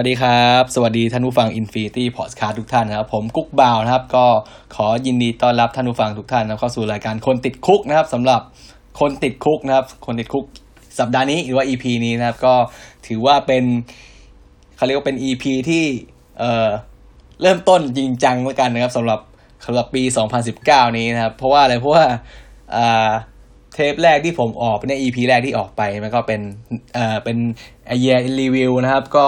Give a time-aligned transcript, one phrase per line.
[0.00, 4.26] สวัสดีครับ สวัสดีท่านผู้ฟัง Infinity Podcast ทุกท่านนะครับ ผมกุ๊กบ่าวนะครับ ก็
[4.74, 8.40] ขอยินดีต้อนรับท่านผู้ฟังทุกท่านนะเข้าสู่รายการคนติดคุกนะครับสำหรับ
[9.00, 10.44] คนติดคุกนะครับ คนติดคุก
[10.98, 12.54] สัปดาห์นี้หรือว่า EP นี้นะครับ ก็
[13.06, 13.64] ถือว่าเป็น
[14.76, 15.84] เขาเรียกว่าเป็น EP ที่
[16.38, 16.68] เอ่อ
[17.42, 19.20] เริ่มต้นจริงจังแล้วกันนะครับสำหรับ
[19.66, 20.02] สำหรับปี
[20.50, 22.04] 2019 นี้นะครับ เพราะว่าอะไรเพราะว่า
[22.76, 23.10] อ่า
[23.74, 26.40] เทปแรกที่ผมออกเนี่ย EP แรกที่ออกไปมันก็เป็น
[26.94, 27.36] เอ่อเป็น
[27.94, 29.26] a year in review นะครับ ก็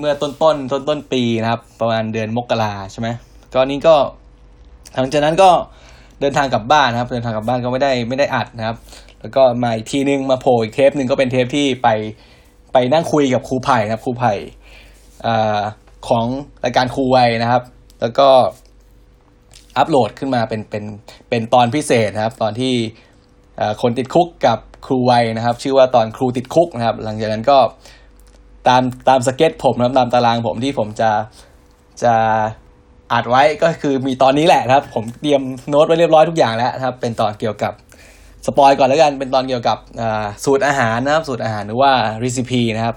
[0.00, 3.08] เมื่อต้นต้นต้นต้นปีนะครับ ประมาณเดือนมกราใช่ไหม
[3.54, 3.94] ก็นี้ก็
[4.94, 5.50] หลังจากนั้นก็
[6.20, 8.76] เดินทางกลับบ้านนะครับ เดินทางกลับบ้านก็ไม่ได้ไม่ได้อัดนะครับ
[9.20, 11.88] แล้วก็มาอีกทีนึงมาโผล่อีกเทปหนึ่งก็เป็นเทปที่ไป
[12.72, 14.34] ไปนั่งคุยกับครูไผ่นะครับครูไผ่
[16.08, 16.26] ของ
[16.64, 17.62] รายการครูไวนะครับ
[18.00, 18.28] แล้วก็
[19.76, 20.84] อัปโหลดขึ้นมาเป็นเป็น
[21.28, 22.74] เป็นตอนพิเศษนะครับ ตอนที่
[23.82, 27.58] คนติด Cook กับครูวัยนะครับ ชื่อว่าตอนคนติด Cook นะครับ หลังจากนั้นก็
[28.68, 31.10] ตามตาม schedule ผมนะครับตามตารางผมที่ผมจะ
[32.02, 32.14] จะ
[33.12, 37.72] อัดไว้ก็คือมีตอนนี้แหละครับ ผมเตรียมโน้ตไว้เรียบร้อยทุกอย่างแล้วนะครับ เป็นตอนเกี่ยวกับ
[38.46, 39.78] spoil ก่อนแล้วกันเป็นตอนเกี่ยวกับ
[40.44, 41.92] สูตรอาหารนะครับ สูตรอาหารหรือว่า
[42.24, 42.96] recipe นะครับ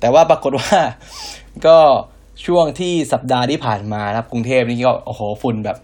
[0.00, 0.70] แต่ว่าปรากฏว่า
[1.66, 1.78] ก็
[2.46, 5.76] ช่วงที่สัปดาห์ที่ผ่านมานะครับ กรุงเทพนี่ก็โอ้โหฝุ่นแบบ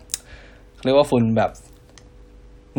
[0.85, 1.51] เรียกว่าฝุ่นแบบ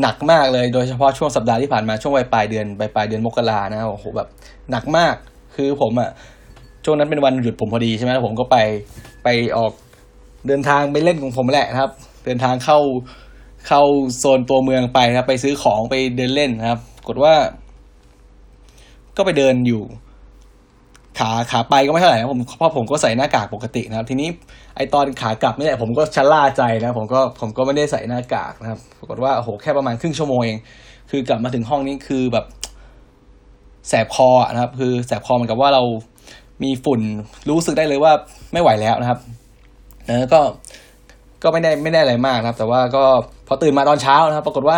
[0.02, 4.28] หนักมากเลยโดยเฉพาะช่วงสัปดาห์ที่ผ่านมาช่วงปลายปลายเดือนปลายปลายเดือนมกรานะโอ้โหแบบ
[4.72, 5.16] หนักมาก
[5.56, 6.10] คือผมอะ
[6.86, 8.58] ช่วงนั้นเป็นวันหยุดผมพอดีใช่ไหมผมก็ไป
[9.24, 9.72] ไปออก
[10.48, 11.92] เดินทางไปเล่นของผมแหละครับ
[12.26, 12.80] เดินทางเข้า
[13.68, 13.82] เข้า
[14.18, 17.34] โซนตัวเมืองไปครับ ไปซื้อของไปเดินเล่นนะครับปรากฏว่า
[19.18, 19.84] ก็ไปเดินอยู่
[21.20, 24.30] ขาขาไปก็ไม่เท่าไหร่นะผมเพราะผมก็ใส่หน้ากากปกตินะครับ ทีนี้
[24.76, 30.58] ไอตอนขากลับนี่แหละผมก็ชะล่าใจนะผมก็ผมก็ไม่ได้ใส่หน้ากากนะครับปรากฏว่าโอ้โหแค่ประมาณครึ่งชั่วโมงเอง
[31.10, 32.46] คือกลับมาถึงห้องนี้คือแบบ
[33.90, 35.84] แสบคอนะครับ คือแสบคอเหมือนกับว่าเรา
[36.64, 37.02] มีฝุ่น
[37.50, 38.12] รู้สึกได้เลยว่า
[38.54, 39.20] ไม่ไหวแล้วนะครับ
[40.06, 40.42] แล้วก็
[41.44, 43.04] ก็ไม่ได้ไม่ได้อะไรมากนะครับ แต่ว่าก็
[43.48, 44.78] พอตื่นมาตอนเช้านะครับ ปรากฏว่า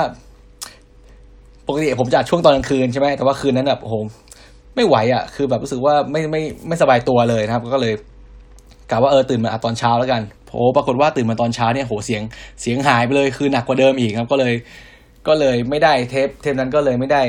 [1.68, 3.96] ปกติผมจะช่วงตอนกลางคืนใช่ไหมแต่ว่าคืนนั้นแบบโอ้โห
[4.76, 7.94] ไม่ไหวอะ คือแบบรู้สึกว่าไม่ไม่ไม่สบายตัวเลยนะครับ ก็เลย
[8.92, 12.22] กะว่าเออตื่นมาตอนเช้าแล้วกันโอ้ปรากฏว่าตื่นมาตอนเช้าเนี่ยโหเสียง
[12.62, 14.54] เสียงหายไปเลยคือหนักกว่าเดิมอีกครับ ก็เลย
[15.28, 17.22] ก็เลยไม่ได้เทปเทปนั้นก็เลยไม่ได้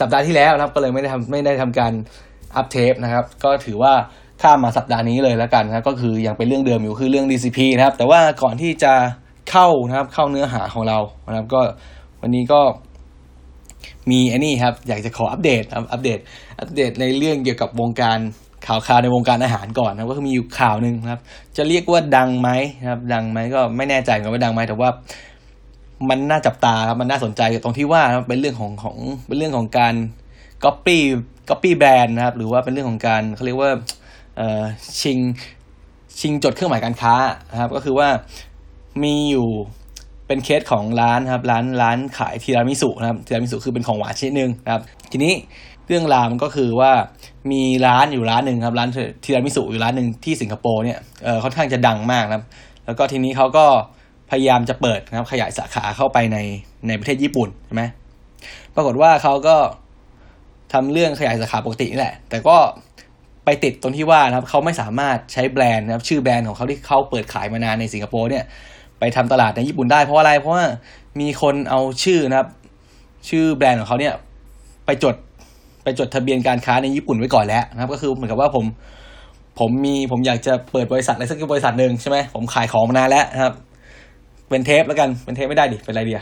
[0.00, 1.92] สัปดาห์ที่แล้วนะครับ ก็เลยไม่ได้ทำไม่ได้ทำการ
[2.56, 3.92] อัปเทปนะครับ ก็ถือว่า
[4.42, 8.92] ข้ามมาสัปดาห์นี้เลยแล้วกันนะก็คือยังเป็นเรื่องเดิมอยู่คือเรื่อง DCP นะครับ แต่ว่าก่อนที่จะ
[9.50, 11.60] เข้านะครับ เข้าเนื้อหาของเรานะครับ ก็
[12.22, 12.60] วันนี้ก็
[14.10, 16.18] มีไอ้นี่ครับ อยากจะขออัปเดตครับอัปเดต
[16.60, 18.18] อัปเดตในเรื่องเกี่ยวกับวงการ
[18.66, 21.20] ข่าวข่าวในวงการอาหารก่อนนะก็คือมีอยู่ข่าวหนึ่งครับ
[21.56, 22.50] จะเรียกว่าดังไหม
[22.88, 24.90] ครับ ดังไหมก็ไม่แน่ใจนกันว่าดังไหมแต่ว่า
[26.08, 28.96] มันน่าจับตาครับมันน่าสนใจตรงที่ว่าเป็นเรื่องของของ
[29.26, 29.94] เป็นเรื่องของการ
[30.64, 30.98] copy
[31.48, 33.70] copy brand นด์นะครับ หรือว่าเป็นเรื่องของการเขาเรียกว่า
[34.36, 34.62] เอ่อ
[35.00, 35.18] ชิง
[36.20, 37.14] ชิงจดเครื่องหมายการค้า
[37.50, 38.08] นะครับ ก็คือว่า
[39.02, 39.48] มีอยู่
[40.26, 45.32] เป็นเคสของร้านครับ ร้านร้านขายทีรามิสุนะครับทีรามิสุคือเป็นของหวานชนิดหนึ่งนะครับ ทีนี้
[45.86, 46.92] เรื่องราวมันก็คือว่า
[47.52, 48.88] มีร้านอยู่ร้านหนึ่งครับ ร้าน
[49.24, 52.44] ทีรามิสุอยู่ร้านหนึ่งที่สิงคโปร์เนี่ยเออค่อนข้างจะดังมากนะครับ
[52.86, 53.66] แล้วก็ทีนี้เขาก็
[54.30, 56.38] พยายามจะเปิดนะครับขยายสาขาเข้าไปใน
[56.88, 57.82] ในประเทศญี่ปุ่นใช่ไหม
[58.74, 59.56] ปรากฏว่าเขาก็
[60.72, 62.56] ทำเรื่องขยายสาขาปกตินี่แหละ แต่ก็
[63.44, 68.44] ไปติดตรงที่ว่านะครับเขาไม่สามารถใช้แบรนด์นะครับชื่อแบรนด์ของเขาที่เขาเปิดขายมานานในสิงคโปร์เนี่ย
[68.98, 70.64] ไปทำตลาดในญี่ปุ่นได้เพราะอะไรเพราะว่า
[71.20, 72.48] มีคนเอาชื่อนะครับ
[73.28, 74.14] ชื่อแบรนด์ของเขาเนี่ย
[74.86, 75.14] ไปจด
[75.84, 78.64] ไปจดทะเบียนการค้าในญี่ปุ่นไว้ก่อนแล้วนะครับ ก็คือเหมือนกับว่าผม
[79.58, 83.54] ผมมีผมอยากจะเปิดบริษัทอะไรสักบริษัทหนึ่งใช่ไหมผมขายของมานานแล้วนะครับ
[84.50, 86.20] เป็นเทปแล้วกันเป็นเทปไม่ได้ดิเป็นอะไรเดีย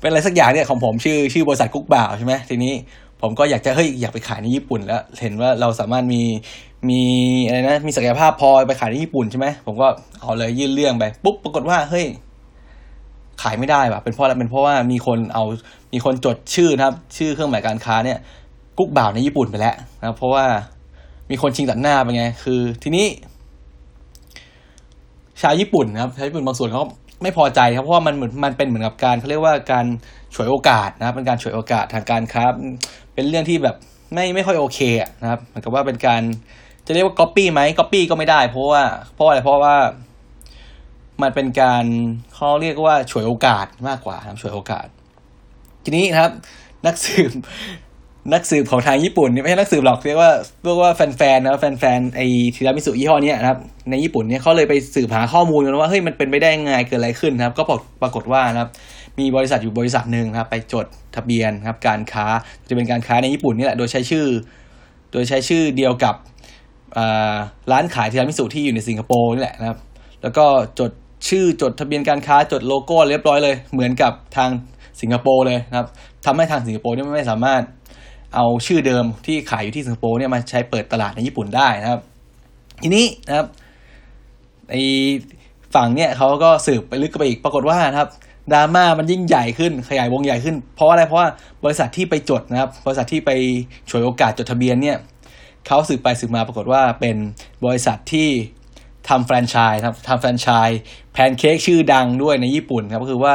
[0.00, 2.74] เป็นอะไรสักอย่างเนี่ยของผมชื่อชื่อบริษัทกุ๊กบ่าวใช่ไหมทีนี้
[3.20, 6.22] ผมก็อยากจะเฮ้ยอยากไปขายในญี่ปุ่น แล้วเห็นว่าเราสามารถมี
[6.90, 7.02] มี
[7.46, 9.86] อะไรนะมีศักยภาพพอไปขายในญี่ปุ่นใช่ไหมผมก็
[10.20, 12.06] เอาเลยยื่นเรื่องไปปุ๊บปรากฏว่าเฮ้ย
[13.42, 15.44] ขายไม่ได้ว่ะเป็นเพราะอะไรเป็นเพราะว่ามีคนเอา
[15.92, 18.18] มีคนจดชื่อนะครับ ชื่อเครื่องหมายการค้าเนี่ย
[18.78, 20.44] กุ๊กบ่าวในญี่ปุ่นไปแล้วนะเพราะว่า
[21.30, 23.06] มีคนชิงตัดหน้าไปไง คือ ทีนี้
[25.42, 26.84] ชาวญี่ปุ่นนะครับชาวญี่ปุ่นบางส่วนเขา
[27.22, 29.86] ไม่พอใจครับเพราะว่ามันเหมือนมันเป็นเหมือนกับการเขาเรียกว่าการ
[30.34, 32.44] ฉวยโอกาสนะครับเป็นการฉวยโอกาสทางการค้า
[33.14, 33.76] เป็นเรื่องที่แบบ
[34.14, 34.78] ไม่ไม่ค่อยโอเค
[35.22, 36.22] นะครับเหมือนกับว่าเป็นการ
[36.86, 38.82] จะเรียกว่าก๊อปปี้ไหมก๊อปปี้ก็ไม่ได้ เพราะว่า
[39.14, 39.76] เพราะอะไรเพราะว่า
[41.22, 41.84] มันเป็นการ
[42.34, 44.86] เขาเรียกว่าฉวยโอกาสมากกว่าครับฉวยโอกาส
[45.84, 46.32] ทีนี้นะครับ
[46.86, 47.32] นักสืบ
[48.32, 50.32] นักสืบของทางญี่ปุ่นเนี่ยไม่ใช่นักสืบหรอกเรียกว่า
[50.62, 52.20] เรียกว่าแฟนๆนะแฟนๆไอ
[52.54, 53.58] ทีรามิสุยี่ห้อนี้นะครับ
[53.90, 57.62] ในญี่ปุ่นเนี่ยเขาเลยไปสืบหาข้อมูลกันว่าเฮ้ยมันเป็นไปได้ยังไงเกิดอะไรขึ้นนะครับ ก็
[58.02, 58.70] ปรากฏว่านะครับ
[59.18, 60.86] มีบริษัทอยู่บริษัทหนึ่งครับ ไปจด
[61.16, 62.26] ทะเบียนครับการค้า
[62.68, 64.26] จะเป็นการค้าในญี่ปุ่นนี่แหละโดยใช้ชื่อ
[65.12, 66.14] โดยใช้ชื่อเดียวกับ
[67.72, 69.78] ร้านขายทีรามิสุที่อยู่ในสิงคโปร์นี่แหละนะครับ
[70.22, 70.44] แล้วก็
[70.78, 70.90] จด
[71.28, 74.50] ชื่อจดทะเบียนการค้าจดโลโก้เรียบร้อยเลย เหมือนกับทาง
[75.00, 75.88] สิงคโปร์เลยนะครับ
[76.24, 77.62] ทำให้ทางสิงคโปร์เนี่ยไม่สามารถ
[78.34, 82.00] เอาชื่อเดิมที่ขายอยู่ที่สิงคโปร์เนี่ยมาใช้เปิดตลาดในญี่ปุ่นได้นะครับ
[82.82, 83.46] ทีนี้นะครับ
[84.70, 84.74] ไอ
[85.74, 88.10] ฝั่งเนี่ยเขาก็สืบไปลึกไปอีกปรากฏว่านะครับ
[88.52, 91.28] ดราม่ามันยิ่งใหญ่ขึ้นขยายวงใหญ่ขึ้น เพราะอะไรเพราะว่า
[91.64, 93.30] บริษัทที่ไปจดนะครับ บริษัทที่ไป
[93.90, 94.96] ฉวยโอกาสจดทะเบียนเนี่ย
[95.66, 97.16] เขาสืบไปสืบมาปรากฏว่าเป็น
[97.64, 98.28] บริษัทที่
[99.08, 100.78] ทำแฟรนไชส์ครับทำแฟรนไชส์
[101.12, 103.34] แพนเค้กชื่อดังด้วยในญี่ปุ่นครับก็คือว่า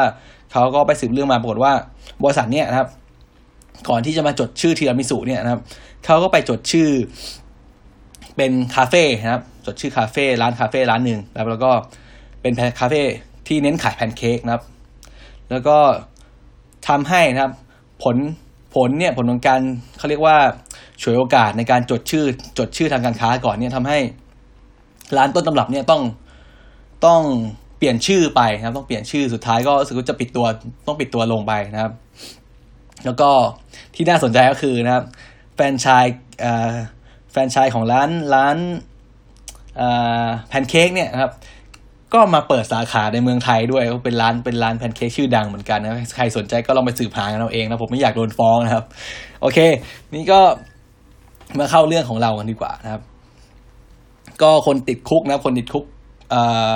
[0.52, 1.74] เขาก็ไปสืบเรื่องมาปรากฏว่า
[2.24, 2.90] บริษัทเนี่ยนะครับ
[3.90, 5.62] ก่อนที่จะมาจดชื่อทีรามิสุเนี่ยนะครับ
[6.06, 6.90] เขาก็ไปจดชื่อ
[8.38, 11.20] เป็นคาเฟ่นะครับ จดชื่อคาเฟ่ร้านคาเฟ่ร้านหนึ่ง
[11.50, 11.72] แล้วก็
[12.42, 13.02] เป็นคาเฟ่
[13.48, 14.64] ที่เน้นขายแพนเค้กนะครับ
[15.52, 15.78] แล้วก็
[16.88, 17.54] ทำให้นะครับ
[18.04, 18.18] ผล
[18.76, 19.62] ผลเนี่ยผลของการ
[19.98, 20.38] เขาเรียกว่า
[21.02, 22.26] ฉวยโอกาสในการจดชื่อ
[22.60, 24.00] จดชื่อทางการค้าก่อนเนี่ยทำให้
[25.18, 26.02] ร้านต้นตำรับเนี่ยต้อง
[27.06, 27.22] ต้อง
[27.78, 30.46] เปลี่ยนชื่อไปนะครับ ต้องเปลี่ยนชื่อสุดท้ายก็รู้สึกว่าจะปิดตัว
[30.88, 31.92] ต้องปิดตัวลงไปนะครับ
[33.06, 33.30] แล้วก็
[33.96, 35.06] ที่น่าสนใจก็คือนะครับ
[35.56, 36.06] แฟนชาย
[37.32, 38.58] แฟนชายของร้านร้าน
[40.48, 41.32] แพนเค้กเนี่ยนะครับ
[42.14, 48.86] ก็มาเปิดสาขาในเมืองไทยด้วยก็เป็นร้านเป็นร้านแพนเค้กชื่อดังเหมือนกันนะใครสนใจก็ลองไปสืบหากันเอาเองนะผมไม่อยากโดนฟ้องนะครับ
[49.42, 49.60] โอเค
[50.14, 50.40] นี่ก็
[51.60, 53.02] มาเข้าเรื่องของเรากันดีกว่านะครับ
[54.42, 55.86] ก็คนติดคุกนะคนติดคุก
[56.34, 56.76] อ่า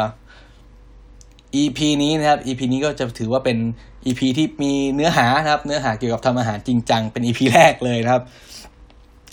[1.61, 3.57] EP นี้นะครับ EP นี้ก็จะถือว่าเป็น
[4.05, 8.23] EP ที่มีเนื้อหานะครับ เนื้อหาเกี่ยวกับทำอาหารจริงจังเป็น EP แรกเลยนะครับ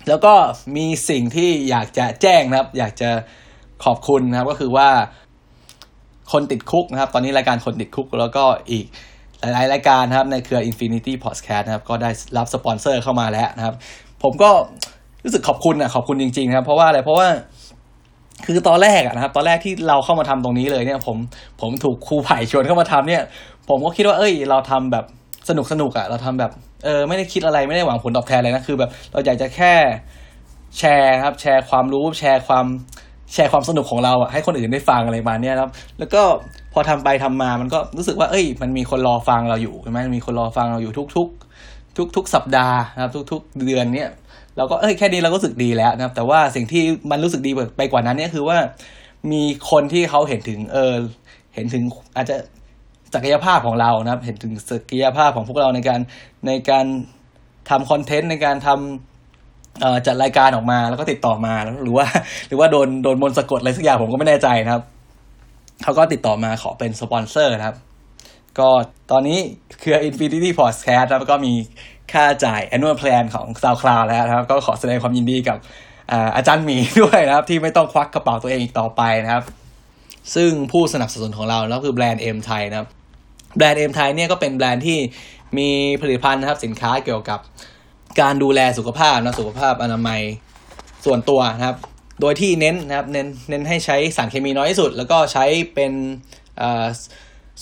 [0.09, 0.35] แล้วก็
[0.77, 3.11] มีสิ่งที่อยากจะแจ้งนะครับ อยากจะ
[3.85, 4.89] ขอบคุณนะครับ ก็คือว่า
[6.33, 8.85] คนติดคุกนะครับ ตอนนี้รายการคนติดคุกแล้วก็อีก
[9.41, 13.75] หลาย ๆ รายการนะครับในเครือ Infinity Podcast นะครับ ก็ได้รับสปอนเซอร์เข้ามาแล้วนะครับ
[14.23, 14.51] ผมก็
[15.25, 17.29] รู้สึกขอบคุณอะขอบคุณจริงๆครับ เพราะว่าอะไรเพราะว่า
[18.47, 21.17] คือตอนแรกนะครับ ตอนแรกที่เราเข้ามาทำตรงนี้เลยเนี่ย ผม
[21.61, 23.23] ผมถูกครูไผ่ชวนเข้ามาทำเนี่ย
[23.69, 25.05] ผมก็คิดว่าเอ้ย เราทำแบบ
[25.49, 26.51] สนุกสนุกอะเราทำแบบ
[26.85, 29.75] เออไม่ได้คิดอะไรไม่ได้หวังผลตอบแทนเลยนะคือแบบ เราอยากจะแค่
[30.79, 32.67] แชร์ครับ แชร์ความรู้แชร์ความ
[33.35, 36.23] แชร์ความสนุกของเราอะให้คนอื่นได้ฟังอะไรมาเนี่ยครับ แล้วก็
[36.73, 41.29] พอทำไปทำมามันก็รู้สึกว่า เอ้ย มันมีคนรอฟังเราอยู่ใช่ไหมมีคนรอฟังเราอยู่ทุก
[41.65, 44.11] ๆ ทุกๆสัปดาห์นะครับ ทุก ๆ เดือนเนี่ย
[44.57, 48.59] เราก็เอ้ยแค่นี้เราก็รู้สึกดีแล้วนะครับ แต่ว่าสิ่งที่มันรู้สึกดีไปกว่านั้นเนี่ยคือว่า
[49.33, 50.95] มีคนที่เขาเห็นถึงเออ
[51.55, 51.83] เห็นถึง
[52.17, 52.37] อาจจะ
[53.17, 56.01] ศักยภาพของเรานะครับ เห็นถึงศักยภาพของพวกเราในการ
[56.47, 56.87] ในการ
[57.71, 62.07] ทำคอนเทนต์ในการทำจัดรายการออกมาแล้วก็ติดต่อมาหรือว่า
[62.49, 64.83] หรือว่าโดนโดนมนสะกดอะไรสักอย่างผมก็ไม่แน่ใจนะครับ
[65.83, 67.77] เขาก็ติดต่อมาขอเป็นสปอนเซอร์นะครับ
[68.59, 68.69] ก็
[69.11, 69.39] ตอนนี้
[69.81, 71.53] เครือ Infinity Podcast แล้วก็มี
[72.13, 75.59] ค่าจ่าย annual plan ของ SoundCloud แล้วนะครับ ก็ขอแสดงความยินดีกับ
[76.37, 79.45] อาจารย์หมีด้วยนะครับ ที่ไม่ต้องควักกระเป๋าตัวเองอีกต่อไปนะครับ
[80.35, 82.89] ซึ่งผู้สนับสนุนของเราแล้วคือแบรนด์เอ็มไทยนะครับ
[83.57, 84.99] แบรนด์เอ็มไทยเนี่ยก็เป็นแบรนด์ที่
[85.59, 85.69] มี
[86.01, 87.41] ผลิตภัณฑ์นะครับสินค้าเกี่ยวกับ
[88.21, 90.21] การดูแลสุขภาพนะสุขภาพอนามัย
[91.05, 91.77] ส่วนตัวนะครับ
[92.21, 95.45] โดยที่เน้นนะครับเน้นเน้นให้ใช้สารเคมีน้อยที่สุด แล้วก็ใช้
[95.75, 95.93] เป็น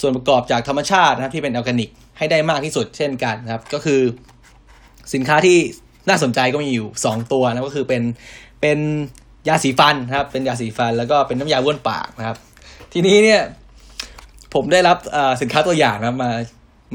[0.01, 4.01] ส่วนประกอบจากธรรมชาตินะครับที่เป็นออร์แกนิก ให้ได้มากที่สุดเช่นกันนะครับ ก็คือ
[5.15, 5.59] สินค้าที่
[6.09, 8.03] น่าสนใจก็มีอยู่ 2 ตัวนะก็คือเป็น
[8.61, 8.79] เป็น
[9.49, 12.37] ยาสีฟันนะครับ เป็นยาสีฟันแล้วก็เป็นน้ำยาบ้วนปากนะครับ
[12.93, 13.43] ทีนี้เนี่ย
[14.55, 14.97] ผมได้รับ
[15.43, 16.31] สินค้าตัวอย่างนะมา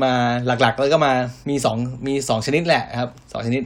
[0.04, 0.12] มา
[0.46, 1.13] หลักๆ แล้วก็มา
[1.50, 3.62] มีสองมีสองชนิดแหละครับสองชนิด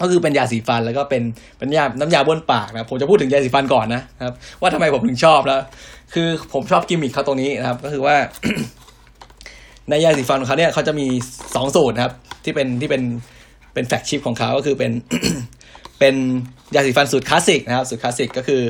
[0.00, 1.22] ก็คือเป็นยาสีฟันแล้วก็เป็น
[1.58, 5.60] เป็นยาน้ำยาบ้วนปากนะผมจะพูดถึงยาสีฟันก่อนนะครับ ว่าทำไมผมถึงชอบแล้ว
[6.14, 8.16] คือผมชอบกิมมิคเขาตรงนี้นะครับ ก็คือว่า
[9.88, 11.06] ในยาสีฟันของเขาเนี่ยเขาจะมี
[11.54, 13.02] สองสูตรนะครับ ที่เป็นที่เป็น
[13.74, 14.92] เป็นแฟกชิปของเขาก็คือเป็น
[15.98, 16.14] เป็น
[16.74, 18.62] ยาสีฟันสูตรคลาสสิกนะครับสูตรคลาสสิกก็คือ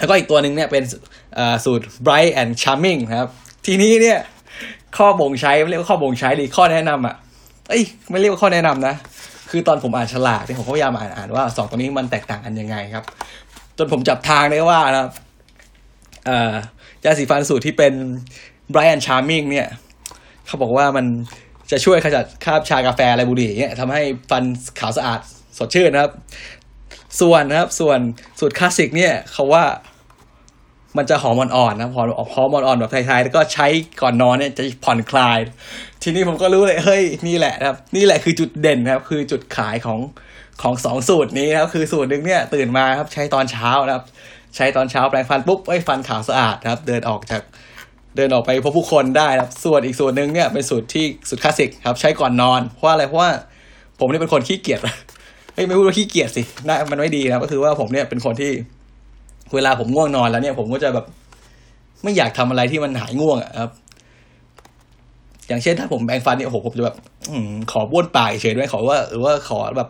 [0.00, 0.84] แล้วก็อีกตัวหนึ่งเนี่ยเป็น
[1.64, 3.30] สูตร bright and charming นะครับ
[3.66, 4.18] ทีนี้เนี่ย
[4.96, 7.14] ข้อบ่งใช้ไม่เรียกว่าข้อบ่งใช้หรือข้อแนะนำอะ
[7.68, 8.94] เอ้ยไม่เรียกว่าข้อแนะนำนะ
[9.50, 13.04] คือตอนผมอ่านฉลากเนี่ยผมพยายามอ่านอ่านว่าสองตัวนี้มันแตกต่างกันยังไงครับ
[13.78, 15.10] จนผมจับทางได้ว่านะครับ
[17.04, 17.92] ยาสีฟันสูตรที่เป็น
[18.72, 19.68] bright and charming เนี่ย
[20.46, 21.06] เขาบอกว่ามัน
[21.70, 24.44] จะช่วยขจัดคราบชากาแฟอะไรบุหรี่เนี่ยทำให้ฟัน
[24.80, 25.20] ขาวสะอาด
[25.58, 26.12] สดชื่นนะครับ
[27.20, 27.98] ส่วนนะครับ ส่วน
[28.40, 29.64] สูตรคลาสสิกเนี่ยเขาว่า
[30.96, 33.66] มันจะหอมอ่อนๆนะหอมหอมอ่อนๆแบบไทยๆแล้วก็ใช้
[34.02, 35.38] ก่อนนอนเนี่ยจะผ่อนคลาย
[36.02, 40.00] ทีนี้ผมก็รู้เลยเฮ้ยนี่แหละครับ นี่แหละคือจุดเด่นนะครับ คือจุดขายของ
[40.62, 44.04] ของสองสูตรนี้นะครับคือสูตรหนึ่งเนี่ยตื่นมาครับใช้ตอนเช้านะครับ
[44.56, 47.42] ใช้ตอนเช้าแปรงฟันปุ๊บไอ้ฟันขาวสะอาดนะครับ เดินออกจาก
[48.16, 53.30] เดินออกไปพบผู้คนได้ครับ ส่วนอีกส่วนหนึ่งเนี่ยเป็นสูตรที่สูตรคลาสสิกครับ ใช้ก่อนนอนเพราะอะไรเพราะว่า
[53.98, 54.80] ผมนี่เป็นคนขี้เกียจ
[55.54, 58.52] เฮ้ยไม่พูดว่าขี้เกียจสินะมันไม่ดีนะก็คือว่าผมเนี่ยเป็นคนที่
[59.54, 61.06] เวลาผมง่วงนอนแล้วเนี่ยผมก็จะแบบ
[62.02, 63.70] ไม่อยากทำอะไรที่มันหายง่วงอะครับ
[65.48, 66.96] อย่างเช่นถ้าผมแปรงฟันเนี่ยโอ้โหผมจะแบบ
[67.30, 67.36] อื
[67.72, 69.88] ขอบ้วนปากเฉยด้วยขอว่าหรือว่าขอแบบ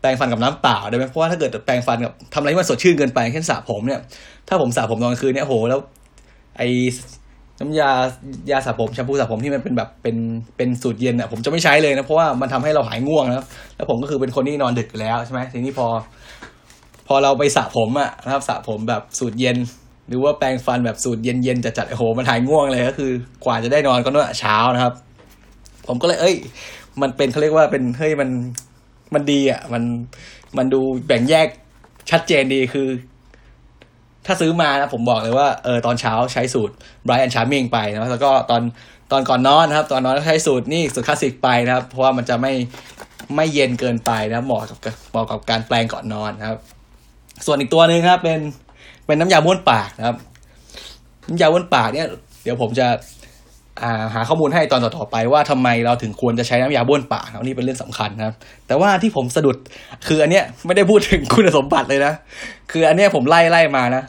[0.00, 4.00] แปรงฟันกับน้ำเปล่าได้ไหมเพราะว่าถ้าเกิดแปรงฟันกับทำอะไรที่มันสดชื่นเกินไปเช่นสระผมเนี่ย
[4.48, 5.80] ถ้าผมสระผมตอนกลางคืนเนี่ยโหแล้ว
[6.58, 6.62] ไอ
[7.60, 7.90] น้ำยา
[8.50, 10.16] ยาสระผมแชมพูสระผมที่มันเป็นแบบเป็น
[10.56, 13.44] เป็นสูตรเย็นอะผมจะไม่ใช้เลยนะเพราะว่ามันทำให้เราหายง่วงนะ
[13.76, 15.86] แล้วผมก็คือเป็นคนที่นอนดึกแล้วใช่ไหมทีนี้พอ
[17.12, 19.56] อเราไปสระผมอะนะครับสระผมแบบสูตรเย็น
[20.08, 23.10] หรือว่าแปรงฟันแบบสูตรเย็นๆจะจัดโอ้โหมันหายง่วงเลยก็คือ
[23.44, 24.94] กว่าจะได้นอนก็นอนเช้านะครับ
[25.86, 26.36] ผมก็เลย เอ้ย
[27.00, 28.30] มันเป็นเขาเรียกว่าเป็นเฮ้ยมัน
[29.14, 29.82] มันดีอะมัน
[30.56, 31.46] มันดูแบ่งแยก
[32.10, 32.88] ชัดเจนดีคือ
[34.26, 36.74] ถ้าซื้อมานะผมบอกเลยว่าเออตอนเช้าใช้สูตร
[37.06, 38.62] Brian Charming ไปนะแล้วก็ตอน
[39.12, 42.52] ตอนก่อนนอนนะครับ ตอนนอนใช้สูตรนี่สูตรคลาสสิกไปนะครับ เพราะว่ามันจะไม่
[43.36, 44.78] ไม่เย็นเกินไปนะเหมาะกับ
[45.10, 46.58] เหมาะกับการแปลงก่อนนอนนะครับ
[47.46, 48.40] ส่วนอีกตัวหนึ่งครับ เป็น
[49.06, 50.16] เป็นน้ำยาบ้วนปากนะครับ
[51.28, 52.06] น้ำยาบ้วนปากเนี่ย
[52.42, 52.86] เดี๋ยวผมจะ
[54.14, 58.34] หาข้อมูลให้ตอนต่อๆไปว่าทำไมเราถึงควรจะใช้น้ำยาบ้วนปากนี่เป็นเรื่องสำคัญนะครับ
[58.66, 59.56] แต่ว่าที่ผมสะดุด
[60.06, 62.12] คืออันเนี้ยไม่ได้พูดถึงคุณสมบัติเลยนะ
[62.70, 64.02] คืออันเนี้ยผมไล่ไล่มานะ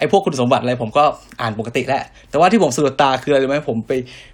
[0.00, 1.04] ไอ้พวกคุณสมบัติอะไรผมก็
[1.40, 3.92] อ่านปกติแหละ แต่ว่าที่ผมสะดุดตาคืออะไรไหมผมไป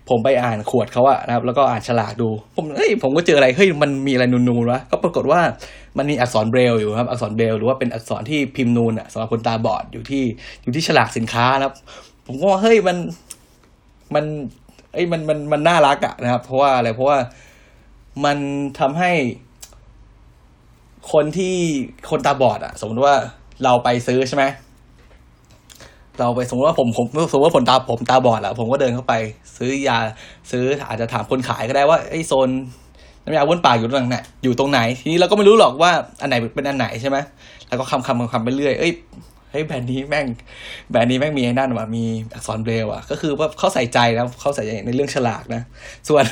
[0.09, 5.41] ผมไปอ่านขวดเขาอะนะครับแล้วก็อ่านฉลากดู ผมเฮ้ยผมก็เจออะไรเฮ้ยมันมีอะไรนูนๆวะก็ปรากฏว่า
[5.99, 10.25] มันมีอักษรเบรลอยู่ครับอักษรเบรลหรือว่าเป็นอักษรที่พิมพ์นูนอะสำหรับคนตาบอดอยู่ที่
[10.63, 11.75] อยู่ที่ฉลากสินค้านะครับ
[12.27, 12.97] ผมก็ว่าเฮ้ยมัน
[14.15, 14.25] มัน
[14.93, 17.19] เอ้ยมันมันมันน่ารักอะนะครับ เพราะว่าอะไรเพราะว่า
[18.25, 18.39] มัน
[18.79, 19.13] ทำให้
[21.13, 21.55] คนที่
[22.11, 23.15] คนตาบอดอะสมมติว่า
[23.65, 24.45] เราไปซื้อใช่ไหม
[26.19, 29.15] เราไปสมมติว่าผมผมสมมติว่าผมตาผมตาบอดอะผมก็เดินเข้าไป
[29.57, 29.99] ซื้อยา
[30.51, 32.49] ซื้ออาจจะถามคนขายก็ได้ว่าไอ้โซน
[33.25, 37.17] น้ำยาบ้นปากอยู่ตรงไหนอยู่ตรงไหน ทีนี้เราก็ไม่รู้หรอกว่าอันไหนเป็นอันไหนใช่ไหม
[37.69, 38.93] แล้วก็คำคำคำไปเรื่อยเอ้ย
[39.51, 40.27] เฮ้ยแบรนด์นี้แม่ง
[40.91, 42.05] แบรนด์นี้แม่งมีไอ้นั่นว่ะมี
[42.35, 45.63] อักษรเบรลอะ ก็คือว่าเขาใส่ใจนะเขาใส่ใจในเรื่องฉลากนะ
[46.09, 46.25] ส่วน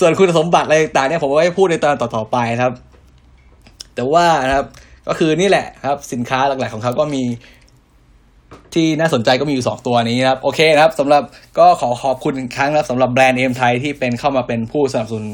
[0.00, 2.72] ส่วนคุณสมบัติอะไรต่างเนี่ยผมก็ไม่พูดในตอนต่อๆไปครับ
[3.94, 4.66] แต่ว่านะครับ
[5.08, 7.22] ก็คือนี่แหละครับ สินค้าหลักๆของเขาก็มี
[8.74, 11.22] ที่น่าสนใจก็มีอยู่สองตัวนี้นะครับ โอเคนะครับสำหรับ
[11.58, 15.26] ก็ขอขอบคุณอีกครั้งนะครับสำหรับแบรนด์เอ็มไทยที่เป็นเข้ามาเป็นผู้สนับสนุน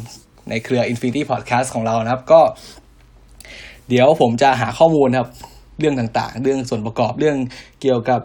[0.50, 2.40] ในเครือ Infinity Podcast ของเรานะครับ ก็
[3.88, 5.28] เดี๋ยวผมจะหาข้อมูลครับ
[5.78, 7.37] เรื่องต่างๆ เรื่องส่วนประกอบเรื่อง
[7.81, 8.21] เกี่ยวกับ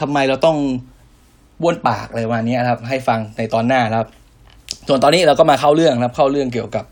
[0.00, 0.56] ทำไมเราต้อง
[1.62, 4.08] บ้วนปากอะไรวันนี้ครับ ให้ฟังในตอนหน้านะครับ
[4.88, 6.84] ส่วนตอนนี้เราก็มาเข้าเรื่องนะครับ เข้าเรื่องเกี่ยวกับ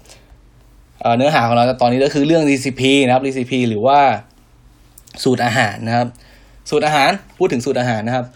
[1.16, 3.98] เนื้อหาของเราตอนนี้ก็คือเรื่อง recipe นะครับ recipe หรือว่า
[5.24, 6.08] สูตรอาหารนะครับ
[6.70, 8.26] สูตรอาหารพูดถึงสูตรอาหารนะครับ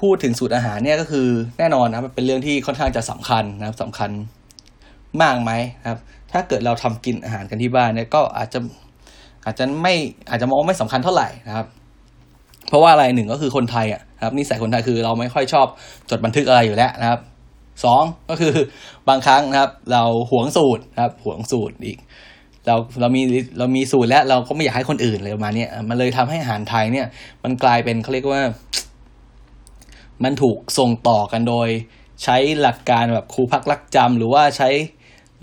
[0.00, 1.28] พูดถึงสูตรอาหารเนี่ยก็คือ
[1.58, 4.10] แน่นอนนะเป็นเรื่องที่ค่อนข้างจะสำคัญนะครับสำคัญ
[5.22, 5.50] มากไหม
[5.82, 5.98] นะครับ
[6.32, 8.58] ถ้าเกิดเราทำกินอาหารกันที่บ้านเนี่ยก็อาจจะ
[9.44, 9.94] อาจจะไม่
[10.30, 11.66] อาจจะมองไม่สำคัญเท่าไหร่นะครับ
[12.68, 15.66] เพราะว่าอะไรหนึ่งก็คือคนไทยอะครับนิสัยคนไทยคือเราไม่ค่อยชอบ
[16.10, 17.20] จดบันทึกอะไรอยู่แล้วนะครับ
[17.84, 18.54] สองก็คือ
[19.08, 21.98] บางครั้งนะครับ เราหวงสูตรนะครับหวงสูตรอีก
[22.66, 23.22] เราเรามี
[23.58, 27.06] เรามีสูตรแล้วเราก็ไม่อยากให้คนอื่นเลยมาเนี่ยมันเลยทำให้อาหารไทยเนี่ย
[27.44, 28.42] มันกลายเป็นเขาเรียกว่า
[30.24, 31.68] มันถูกส่งต่อกันโดย
[32.24, 34.68] ใช้หลักการแบบครูพักรักจำหรือว่าใช้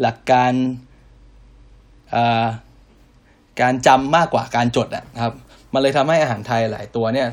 [0.01, 0.51] หลักการ
[3.61, 5.33] การจำมากกว่าการจดนะครับ
[5.73, 7.27] มันเลยทำให้อาหารไทยหลายตัวเนี่ย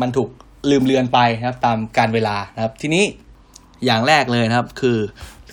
[0.00, 0.28] มันถูก
[0.70, 3.04] ลืมเลือนไปนะครับ ตามการเวลานะครับ ทีนี้
[3.84, 4.98] อย่างแรกเลยนะครับ คือ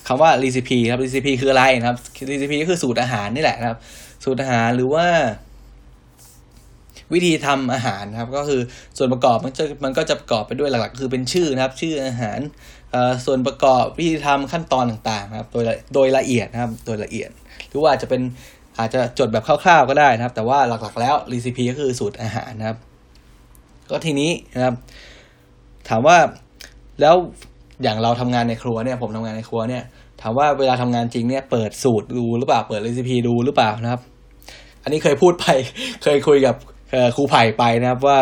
[0.07, 1.97] คำว่า recipe ครับ recipe คืออะไรนะครับ
[2.31, 3.79] recipe ก็คือสูตรอาหารนี่แหละนะครับ
[4.23, 5.07] สูตรอาหารหรือว่า
[7.13, 8.61] วิธีทำอาหารครับ ก็คือ
[8.97, 12.39] ส่วนประกอบมันจะมันก็จะประกอบไปด้วยหลักๆ คือเป็นชื่อนะครับ ชื่ออาหาร
[13.25, 17.29] ส่วนประกอบวิธีทำขั้นตอนต่างๆนะครับ โดยโดยละเอียดนะครับ โดยละเอียด
[17.69, 18.21] หรือว่าจะเป็น
[18.79, 22.77] อาจจะจดแบบคร่าวๆ ก็ได้นะครับ แต่ว่าหลักๆ แล้วรีซิปีก็คือสูตรอาหารนะครับ
[23.89, 24.75] ก็ทีนี้นะครับ
[25.89, 26.17] ถามว่า
[27.01, 27.15] แล้ว
[27.83, 34.01] อย่างเราทำงานในครัวเนี่ย ผมทำงานในครัวเนี่ยามว่าเวลาทำงานจริงเนี่ยเปิดสูตรดูหรือเปล่าเปิดรีซิปีดูหรือเปล่านะครับ
[34.83, 35.45] อันนี้เคยพูดไป
[36.03, 36.55] เคยคุยกับ
[37.15, 38.19] ครูไผ่ไปนะครับว่า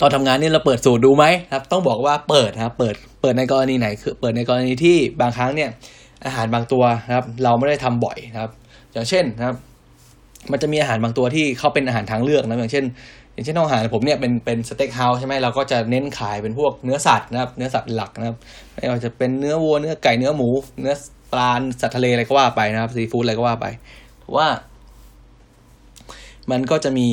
[0.00, 5.70] ตอนทำงานนี่เราเปิดสูตรดูไหมครับ ต้องบอกว่าเปิดนะครับ เปิดเปิดในกรณีไหนคือเปิดในกรณีที่บางครั้งเนี่ย
[6.24, 8.50] อาหารบางตัวนะครับ เราไม่ได้ทำบ่อยนะครับ
[8.92, 9.56] อย่างเช่นนะครับ
[10.50, 12.84] มันจะมีอาหารบางตัวที่เขาเป็นอาหารทางเลือกนะอย่างเช่น
[13.40, 18.36] อย่างเช่นอาหารผมเนี่ยเป็นเป็น steakhouse ใช่ไหมเราก็จะเน้นขายเป็นพวกเนื้อสัตว์นะครับเนื้อสัตว์หลักนะครับ
[18.74, 20.48] ไม่ว่าจะเป็นเนื้อวัวเนื้อไก่เนื้อหมู
[20.80, 20.94] เนื้อ
[21.32, 23.66] ปลาสัตว์ทะเลอะไรก็ว่าไปนะครับซีฟู้ดอะไรก็ว่าไป
[24.18, 24.48] เพราะว่า
[26.50, 27.08] มันก็จะมี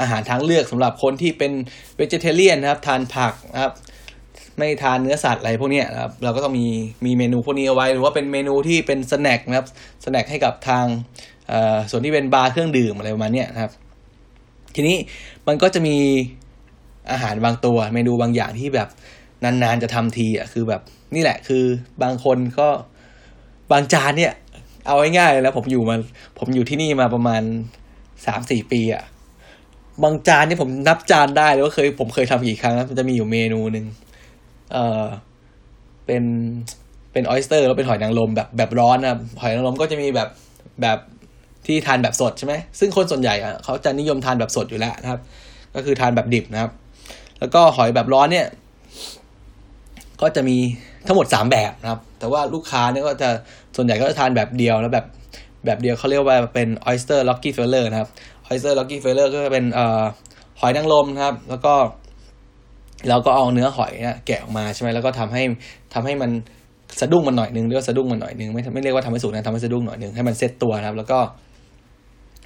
[0.00, 1.52] อาหารทางเลือกสำหรับคนที่เป็น
[1.96, 3.72] vegetarian นะครับ ทานผักนะครับ
[4.56, 6.66] ไม่ทานเนื้อสัตว์อะไรพวกนี้นะครับ เราก็ต้องมี
[7.04, 9.66] มีเมนูพวกนี้เอาไว้ หรือว่าเป็นเมนูที่เป็น snack นะครับ
[10.04, 10.84] snack ให้กับทาง
[11.90, 13.72] ส่วนที่เป็นบาร์เครื่องดื่มอะไรประมาณนี้นะครับ
[14.74, 14.96] ทีนี้
[15.46, 15.96] มันก็จะมี
[17.10, 18.88] อาหารบางตัว เมนูบางอย่างที่แบบ
[19.44, 20.80] นานๆจะทำทีอะคือแบบ
[21.14, 21.64] นี่แหละ คือ
[22.02, 22.68] บางคนก็
[23.72, 24.32] บางจานเนี่ย
[24.86, 25.96] เอาง่ายๆแล้วผมอยู่มา
[26.38, 27.42] ผมอยู่ที่นี่มาประมาณ
[28.26, 29.04] สามสี่ปีอะ
[30.02, 33.86] บางจานนี่ผมนับจานได้เลยว่าเคยผมเคยทำกี่ครั้งมันจะมีอยู่เมนูหนึ่ง
[34.72, 35.04] เออ
[36.06, 36.24] เป็น
[37.12, 40.28] เป็นออ s สเตอร์แล้วเป็นหอยนางรมแบบแบบร้อนนะหอยนางรมก็จะมีแบบ
[40.82, 40.98] แบบ
[41.66, 45.20] ที่ทานแบบสดใช่ไหมซึ่งคนส่วนใหญ่อะเขาจะนิยมทานแบบสดอยู่แล้วนะครับ
[45.74, 46.70] ก็คือทานแบบดิบนะครับ
[47.38, 48.46] แล้วก็หอยแบบร้อนเนี่ย
[50.20, 50.56] ก็จะมี
[51.06, 53.28] ทั้งหมดสามแบบนะครับ แต่ว่าลูกค้าเนี่ยก็จะ
[53.76, 55.06] ส่วนใหญ่ก็จะทานแบบเดียวแล้วแบบ
[55.64, 58.08] แบบเดียวเขาเรียกว่าเป็น oyster lucky feller นะครับ
[58.48, 60.02] oyster lucky feller ก็จะเป็นเอ่อ
[60.60, 61.74] หอยนางรมนะครับ แล้วก็
[63.08, 65.42] เราก็เอาเนื้อหอยเนี่ยแกะออกมาใช่ไหมแล้วก็ทำให้
[65.94, 66.30] ทำให้มัน
[67.00, 71.18] สะดุ้งมันหน่อยนึงเรียกว่าสะดุ้งมันหน่อยนึงไม่ไม่เรียกว่าทำให้สุกนะทำให้สะดุ้งหน่อยนึงให้มันเซตตัวนะครับ แล้วก็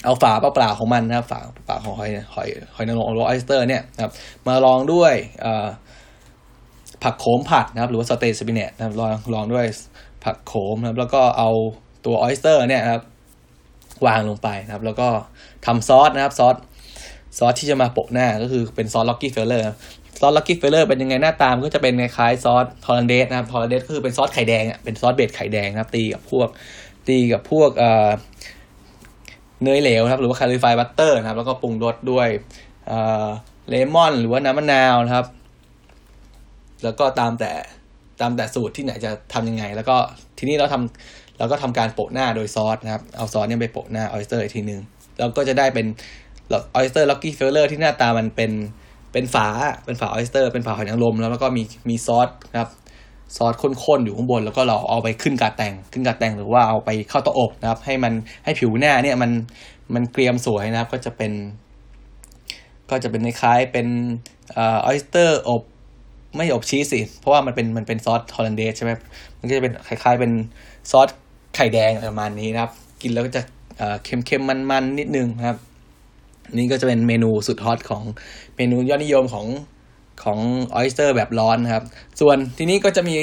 [0.04, 4.12] เอาฝาเปล่าๆของมันนะครับฝาเปล่าของหอยหอยหอยนางรมหรือ oyster เนี่ยนะครับ
[4.46, 5.12] มารองด้วย
[7.02, 9.66] ผักโขมผัดนะครับ หรือว่า sauté spinach นะครับรองรองด้วย
[10.24, 11.50] ผักโขมนะครับ แล้วก็เอา
[12.04, 13.02] ตัว oyster เนี่ยนะครับ
[14.06, 15.08] วางลงไปนะครับ แล้วก็
[15.66, 16.56] ทำซอสนะครับซอส
[17.38, 19.64] ซอสที่จะมาโปะหน้าก็คือเป็นซอส Rockefeller
[20.20, 26.48] ซอส Rockefeller เป็นยังไงหน้าตามันก็จะเป็นคล้ายซอส hollandaise นะครับ hollandaise ก็คือเป็นซอสไข่แดงอะเป็นซอส base ไข่แดงนะครับ ตีกับพวก
[27.08, 28.08] ตีกับพวกเอ่อ
[29.64, 32.28] เนยเหลวครับหรือว่า clarified butter นะครับแล้วก็ปรุงรสด้วย
[32.86, 35.26] เเลมอนหรือว่าน้ำมะนาวนะครับ
[36.84, 37.52] แล้วก็ตามแต่
[38.20, 39.96] ตามแต่สูตรที่ไหนจะทำยังไง แล้วก็
[40.38, 44.80] ทีนี้เราทำเราก็ทำการโปะหน้าโดยซอสนะครับ เอาซอสเนี่ยไปโปะหน้า oyster อีกทีหนึ่ง
[45.18, 45.86] แล้วก็จะได้เป็น
[46.48, 48.52] oyster Rockefeller ที่หน้าตามันเป็น
[49.12, 49.48] เป็นฝา
[49.84, 52.70] เป็นฝา oyster เป็นฝาหอยนางรมแล้วแล้วก็มีมีซอสนะครับ
[53.36, 58.12] ซอสข้นๆอยู่ข้างบน แล้วก็เราเอาไปขึ้น gratin ขึ้น gratin หรือว่าเอาไปเข้าเตาอบนะครับ ให้มัน
[58.44, 59.30] ให้ผิวหน้าเนี่ยมัน
[59.94, 61.32] มันเกรียมสวยนะครับ ก็จะเป็น
[62.90, 63.86] ก็จะเป็นคล้ายๆเป็น
[64.56, 65.62] ออออ s สเตอร์อบ
[66.36, 68.92] ไม่อบชีสสิ เพราะว่ามันเป็นมันเป็นซอส hollandaise ใช่ไหม
[69.38, 70.32] มันก็จะเป็นคล้าย ๆ เป็น
[70.90, 71.08] ซอส
[71.54, 73.42] ไข่แดงประมาณนี้นะครับ กินแล้วก็จะ
[73.78, 75.58] เอ่อเค็มๆมันๆนิดนึงนะครับ
[76.54, 78.02] นี่ก็จะเป็นเมนูสุดฮอตของ
[78.56, 79.46] เมนูยอดนิยมของ
[80.24, 80.38] ของ
[80.74, 81.84] ออ s สเตอร์แบบร้อนนะครับ
[82.20, 83.16] ส่วนทีนี้ก็จะมี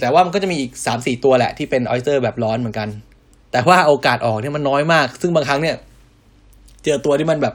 [0.00, 2.88] แต่ว่ามันก็จะมีอีกสามสี่ตัวแหละที่เป็นออ s สเตอร์แบบร้อนเหมือนกัน
[3.52, 5.76] แต่ว่าโอกาสออกเนี่ยมันน้อยมาก ซึ่งบางครั้งเนี่ย
[6.84, 7.54] เจอตัวที่มันแบบ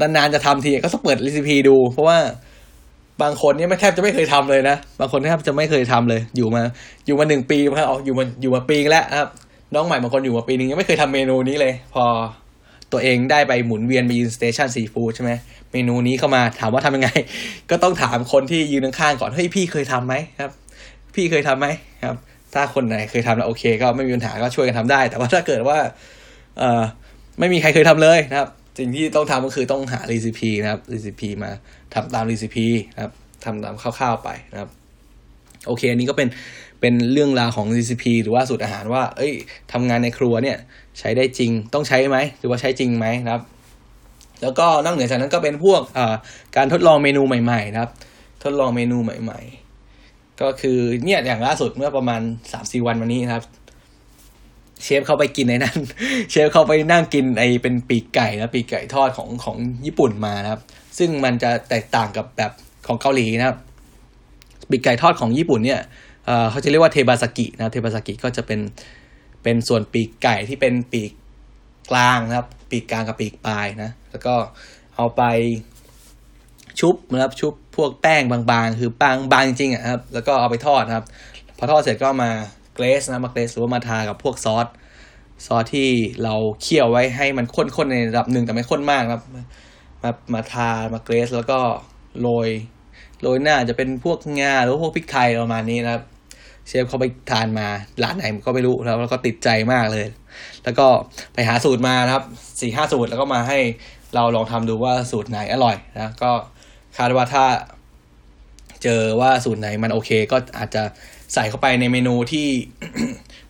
[0.00, 2.18] นานๆจะทำทีก็ต้องเปิด recipe ดู เพราะว่า
[3.22, 6.62] บางคนเนี่ยไม่แทบจะไม่เคยทำเลยนะ บางคนแทบจะไม่เคยทำเลย อยู่มา
[7.06, 9.28] อยู่มาหนึ่งปีครับอาอยู่มาอยู่มาปีแล้วนะครับ
[9.74, 12.04] น้องใหม่บางคนอยู่มาปีนึงยังไม่เคยทำเมนูนี้เลย พอ
[12.92, 15.32] ตัวเองได้ไปหมุนเวียนไปยืน station ซีฟู้ดใช่ไหม
[15.72, 17.10] เมนูนี้เข้ามาถามว่าทำยังไง
[17.70, 20.52] ก็ต้องถามคนที่ยืนข้างก่อนเฮ้ยพี่เคยทำไหมครับ
[21.14, 21.66] พี่เคยทำไหม
[22.04, 22.16] ครับ
[22.54, 25.78] ถ้าคนไหนเคยทำแล้วโอเค ก็ไม่มีปัญหาก็ช่วยกันทำได้ แต่ว่าถ้าเกิดว่า
[26.58, 26.82] เอ่อ
[27.38, 28.48] ไม่มีใครเคยทำเลยนะครับ
[28.78, 31.50] สิ่งที่ต้องทำก็คือต้องหา recipe นะครับ recipe มา
[31.94, 33.12] ทำตาม recipe นะครับ
[33.44, 34.70] ทำตามคร่าวๆไปนะครับ
[35.66, 36.28] โอเค อันนี้ก็เป็น
[36.80, 39.32] เป็นเรื่องราวของ recipe หรือว่าสูตรอาหารว่า เอ้ย
[39.72, 40.58] ทำงานในครัวเนี่ย
[40.98, 43.42] ใช้ได้จริงต้องใช้ไหมหรือว่าใช้จริงไหมนะครับ
[44.42, 45.80] แล้วก็นอกเหนือจากนั้นก็เป็นพวก
[46.56, 47.92] การทดลองเมนูใหม่ๆนะครับ
[48.44, 49.40] ทดลองเมนูใหม่
[49.90, 52.20] ๆ ก็คือเนี่ยอย่างล่าสุดเมื่อประมาณ
[52.52, 53.44] สามสี่วันมานี้นะครับ
[54.82, 55.78] เชฟเข้าไปกินในนั้น
[56.30, 60.60] เชฟเข้าไปนั่งกินไอเป็นปีกไก่นะปีกไก่ทอดของของญี่ปุ่นมานะครับ
[60.98, 62.52] ซึ่งมันจะแตกต่างกับแบบ
[62.86, 63.56] ของเกาหลีนะครับ
[64.70, 65.80] ปีกไก่ทอดของญี่ปุ่นเนี่ย
[66.50, 68.60] เขาจะเรียกว่าเทบาสกินะเทบาสกิก็จะเป็น
[69.42, 71.12] เป็นส่วนปีกไก่ที่เป็นปีก
[71.90, 74.36] กลางนะครับ ปีกกลางกับปีกปลายนะ แล้วก็
[74.96, 75.22] เอาไป
[76.80, 81.06] ชุบนะครับชุบพวกแป้งบางๆ คือบางบางจริงๆอะครับ แล้วก็เอาไปทอดนะครับ
[81.58, 82.30] พอทอดเสร็จก็มา
[82.74, 84.66] เกรสนะมาเกรสหรือว่ามาทากับพวกซอส
[85.46, 85.88] ซอสที่
[86.24, 89.22] เราเคี่ยวไว้ให้มันข้นๆในระดับหนึ่งแต่ไม่ข้นมากนะครับ
[90.02, 91.58] มามาทามาเกรสแล้วก็
[92.20, 92.48] โรย
[93.22, 96.02] โรยหน้าจะเป็นพวกงาหรือพวกพริกไทยประมาณนี้นะครับ
[96.68, 97.66] เชฟเขาไปทานมา
[98.02, 100.06] ร้านไหนก็ไม่รู้แล้วแล้วก็ติดใจมากเลย
[100.64, 100.86] แล้วก็
[101.34, 102.24] ไปหาสูตรมานะครับ
[102.60, 103.58] สี่ห้าสูตรแล้วก็มาให้
[104.16, 106.30] เราลองทำดูว่าสูตรไหนอร่อยนะก็
[106.98, 107.44] คาดว่าถ้า
[108.82, 110.82] เจอว่าสูตรไหนมันโอเค ก็อาจจะ
[111.34, 112.48] ใส่เข้าไปในเมนูที่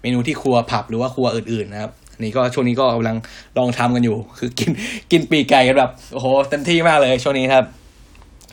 [0.03, 3.17] เมนูที่ครัวผับหรือว่าครัวอื่นๆนะครับนนี้ก็ช่วงนี้ก็กำลัง
[3.59, 4.71] ลองทำกันอยู่ คือกิน
[5.11, 7.65] กินปีกไก่กันแบบโอ้โหเต็มที่มากเลยช่วงนี้ครับ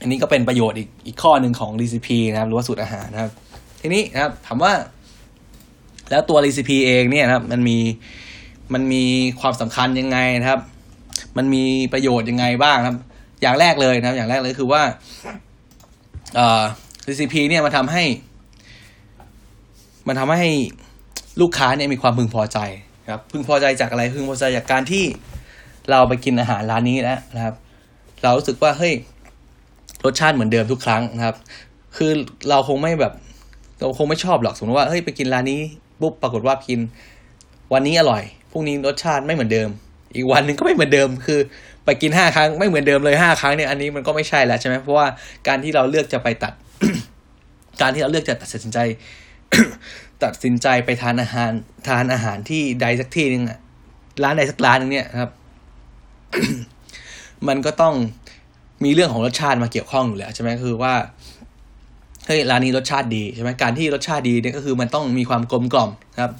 [0.01, 3.31] อันนี้ก็เป็นประโยชน์อีกอีกข้อหนึ่งของ recipe นะครับ หรือว่าสูตรอาหารนะครับ
[3.81, 4.73] ทีนี้นะครับถามว่า
[6.09, 7.77] แล้วตัว recipe เองเนี่ยนะครับ มันมี
[8.73, 9.03] มันมี
[9.39, 10.59] ความสำคัญยังไงนะครับ
[11.37, 12.97] มันมีประโยชน์ยังไงบ้างครับ
[13.41, 14.81] อย่างแรกเลยนะครับ อย่างแรกเลยคือว่า
[16.35, 16.63] เอ่อ
[17.05, 18.03] CCP เนี่ยมันทำให้
[20.07, 20.49] มันทำให้
[21.41, 22.59] ลูกค้าเนี่ยมีความพึงพอใจ
[23.09, 25.03] ครับ พึงพอใจจากอะไรพึงพอใจจากการที่
[25.89, 27.55] เราไปกินอาหารร้านนี้แล้วนะครับ
[28.23, 28.93] เรารู้สึกว่าเฮ้ย
[30.05, 31.35] รสชาติเหมือนเดิมทุกครั้งนะครับ
[31.97, 32.11] คือ
[32.49, 33.13] เราคงไม่แบบ
[33.79, 35.59] เราคงไม่ชอบหรอกสมมติว่าเฮ้ยไปกินร้านนี้
[36.01, 36.79] ปุ๊บปรากฏว่ากิน
[37.73, 39.69] วันนี้อร่อยพรุ่งนี้รสชาติไม่เหมือนเดิม
[40.15, 41.39] อีกวันหนึ่งก็ไม่เหมือนเดิมคือ
[41.85, 45.07] ไปกินห้าครั้งไม่เหมือนเดิมเลยห้าครั้งเนี่ยอันนี้มันก็ไม่ใช่แล้วใช่ไหมเพราะว่า
[45.47, 46.53] การที่เราเลือกจะไปตัด
[47.81, 48.77] การที่เราเลือกจะตัดสินใจ
[50.23, 51.51] ตัดสินใจไปทานอาหาร
[51.87, 53.43] ทานอาหารที่ใดสักที่หนึ่ง
[54.23, 55.31] ร้านใดสักร้านหนึ่งเนี่ยครับ
[57.47, 57.93] มันก็ต้อง
[58.83, 60.93] มีเรื่องของรสชาติมาเกี่ยวข้องอยู่แล้วใช่ไหมคือว่า
[62.25, 65.89] เฮ้ยร้านนี้รสชาติดีใช่ไหมการที่รสชาติดีเนี่ยก็คือมันต้องมีความกลมกล่อม
[66.21, 66.31] ครับ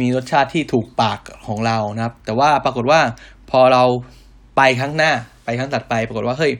[0.00, 3.00] มีรสชาติที่ถูกปากของเรานะครับ แต่ว่าปรากฏว่า
[3.50, 3.82] พอเรา
[4.56, 5.12] ไปครั้งหน้า
[5.44, 6.52] ไปครั้งตัดไป ปรากฏว่าเฮ้ย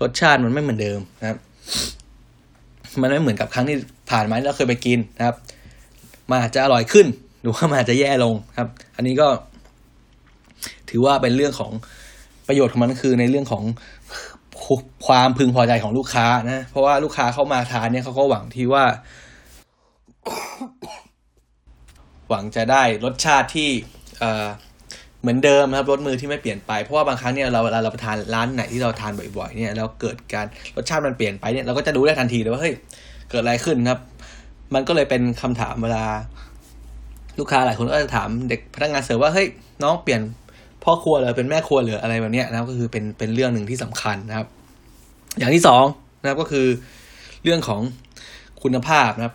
[0.00, 1.38] รสชาติมันไม่เหมือนเดิมนะครับ
[3.00, 3.76] มันไม่เหมือนกับครั้งที่
[4.10, 5.36] ผ่านมาที่เราเคยไปกินนะครับ
[6.30, 7.06] มันอาจจะอร่อยขึ้น
[7.40, 9.28] หรือว่ามันอาจจะแย่ลงครับ อันนี้ก็
[10.90, 11.72] ถือว่าเป็นเรื่องของ
[12.48, 13.64] ประโยชน์ของมันคือในเรื่องของ
[15.06, 18.84] ความพึงพอใจของลูกค้านะ เพราะว่าลูกค้าเข้ามาทานเนี่ยเขาก็หวังที่ว่า
[22.28, 23.68] หวังจะได้รสชาติที่
[24.20, 24.46] เอ่อ
[25.20, 32.74] เหมือนเดิมนะครับรสมือที่ไม่เปลี่ยนไปเพราะว่าบางครั้งเนี่ยเราเวลาเราไปทานร้านไหนที่เราทานบ่อยๆเนี่ยแล้วเกิดการรสชาติมันเปลี่ยนไปเนี่ยเราก็จะรู้ได้ทันทีเลยว่าเฮ้ย
[33.30, 34.00] เกิดอะไรขึ้นครับ
[34.74, 36.04] มันก็เลยเป็นคำถามเวลา
[37.38, 39.46] ลูกค้าหลายคนก็จะถามเด็กพนักงานเสิร์ฟว่าเฮ้ย
[39.82, 40.20] น้องเปลี่ยน
[40.84, 44.46] พ่อครัวหรือเป็นแม่ครัวหรืออะไรแบบนี้นะครับก็คือเป็นเป็นเรื่องหนึ่งที่สำคัญนะครับ
[45.38, 45.84] อย่างที่สอง
[46.20, 46.66] นะครับก็คือ
[47.44, 47.80] เรื่องของ
[48.62, 49.34] คุณภาพนะครับ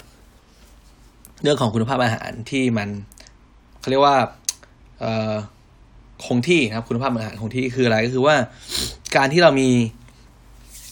[1.42, 2.90] เรื่องของคุณภาพอาหารที่มัน
[3.80, 4.18] เขาเรียกว่า
[6.26, 8.36] คงที่นะครับคุณภาพอาหารคงที่คืออะไรก็คือว่า
[9.16, 9.70] การที่เรามี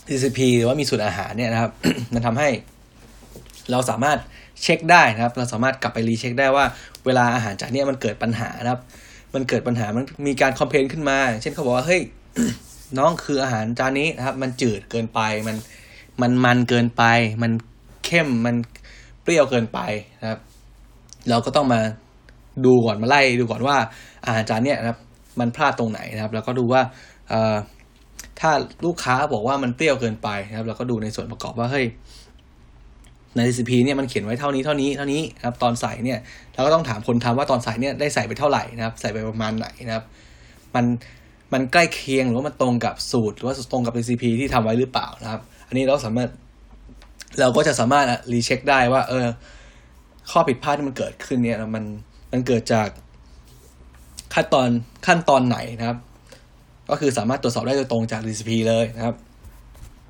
[0.07, 1.71] TCP หรือว่ามีสูตรอาหารเนี่ยนะครับ
[2.13, 2.49] มันทำให้
[3.71, 4.17] เราสามารถ
[4.63, 6.65] เช็คได้นะครับ เราสามารถกลับไปรีเช็คได้ว่า
[7.05, 8.81] เวลาอาหารจากเนี้ยมันเกิดปัญหานะครับ
[9.33, 12.01] มันเกิดปัญหามันมีการคอมเพลนขึ้นมา เช่นเขาบอกว่าเฮ้ย
[12.97, 15.57] น้องคืออาหารจานนี้นะครับ มันจืดเกินไปมัน
[16.21, 17.03] มันมันเกินไป
[17.41, 17.51] มัน
[18.05, 18.55] เข้มมัน
[19.23, 19.79] เปรี้ยวเกินไป
[20.21, 20.39] นะครับ
[21.29, 21.81] เราก็ต้องมา
[22.65, 23.77] ดูก่อนมาไล่ดูก่อนว่า
[24.25, 24.99] อาหารจานเนี้ยนะครับ
[25.39, 26.81] มันพลาดตรงไหนนะครับ แล้วก็ดูว่า
[28.39, 28.51] ถ้า
[28.85, 31.85] ลูกค้าบอกว่ามันเปรี้ยวเกินไปนะครับ เราก็ดูในส่วนประกอบว่าเฮ้ย
[33.35, 36.19] ใน recipe เนี่ยมันเขียนไว้เท่านี้เท่านี้เท่านี้นะครับ ตอนใส่เนี่ย
[36.53, 40.03] เราก็ต้องถามคนทำว่าตอนใส่เนี่ยได้ใส่ไปเท่าไหร่นะครับ ใส่ไปประมาณไหนนะครับ
[40.75, 40.85] มัน
[41.53, 46.29] มันใกล้เคียงหรือว่ามันตรงกับสูตร หรือว่าตรงกับ recipe ที่ทำไว้หรือเปล่านะครับ อันนี้เราสามารถ
[47.39, 49.27] เราก็จะสามารถรีเช็คได้ว่า เออ
[50.31, 51.83] ข้อผิดพลาดที่มันเกิดขึ้นเนี่ยมัน
[52.31, 52.87] มันเกิดจาก
[54.33, 54.69] ขั้นตอน
[55.07, 55.97] ขั้นตอนไหนนะครับ
[56.89, 59.15] ก็คือสามารถตรวจสอบได้โดยตรงจาก recipe เลยนะครับ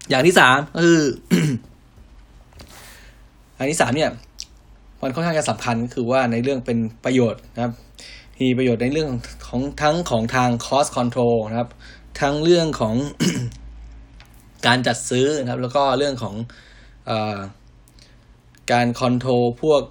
[0.09, 1.01] อย่างที่สามก็คือ
[3.57, 4.11] อันที่สามเนี่ย
[5.01, 7.73] มันค่อนข้างจะสำคัญก็คือว่าในเรื่องเป็นประโยชน์นะครับ
[8.39, 9.09] มีประโยชน์ในเรื่อง
[9.47, 11.69] ของทั้งของทาง cost control นะครับ
[12.21, 12.95] ทั้งเรื่องของ
[14.67, 16.35] การจัดซื้อนะครับ แล้วก็เรื่องของ
[18.71, 19.81] การคอนโทรลพวก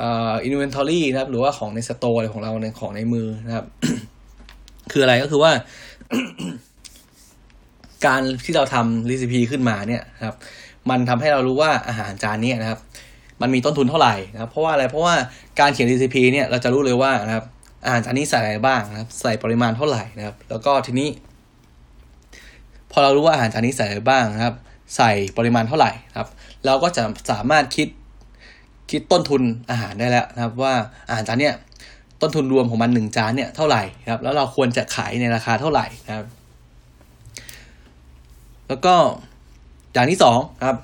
[0.00, 3.66] อ่อ inventory นะครับ หรือว่าของในสโตร์อะไรของเราในของในมือนะครับ
[4.92, 5.52] คืออะไรก็คือว่า
[8.06, 10.36] การที่เราทำรีซิปีขึ้นมาเนี่ยครับ
[10.90, 12.80] มันทำให้เรารู้ว่าอาหารจานนี้นะครับ
[13.42, 15.14] มันมีต้นทุนเท่าไหร่นะครับ เพราะว่าอะไรเพราะว่า
[15.60, 17.44] การเขียนรีซิปีเนี่ยเราจะรู้เลยว่านะครับ
[17.84, 21.08] อาหารจานนี้ใส่อะไรบ้างนะครับ ใส่ปริมาณเท่าไหร่นะครับ แล้วก็ทีนี้
[22.92, 24.54] พอเรารู้ว่าอาหารจานนี้ใส่อะไรบ้างนะครับ
[24.96, 26.28] ใส่ปริมาณเท่าไหร่ครับ
[26.64, 27.88] เราก็จะสามารถคิด
[28.90, 30.74] คิดต้นทุนอาหารได้แล้วนะครับ ว่า
[31.08, 31.54] อาหารจานเนี้ย
[32.20, 36.26] ต้นทุนรวมของมันหนึ่งจานเนี่ยเท่าไหร่ครับ แล้วเราควรจะขายในราคาเท่าไหร่นะครับ
[38.68, 38.94] แล้วก็
[39.92, 40.76] อย่างที่สองครับ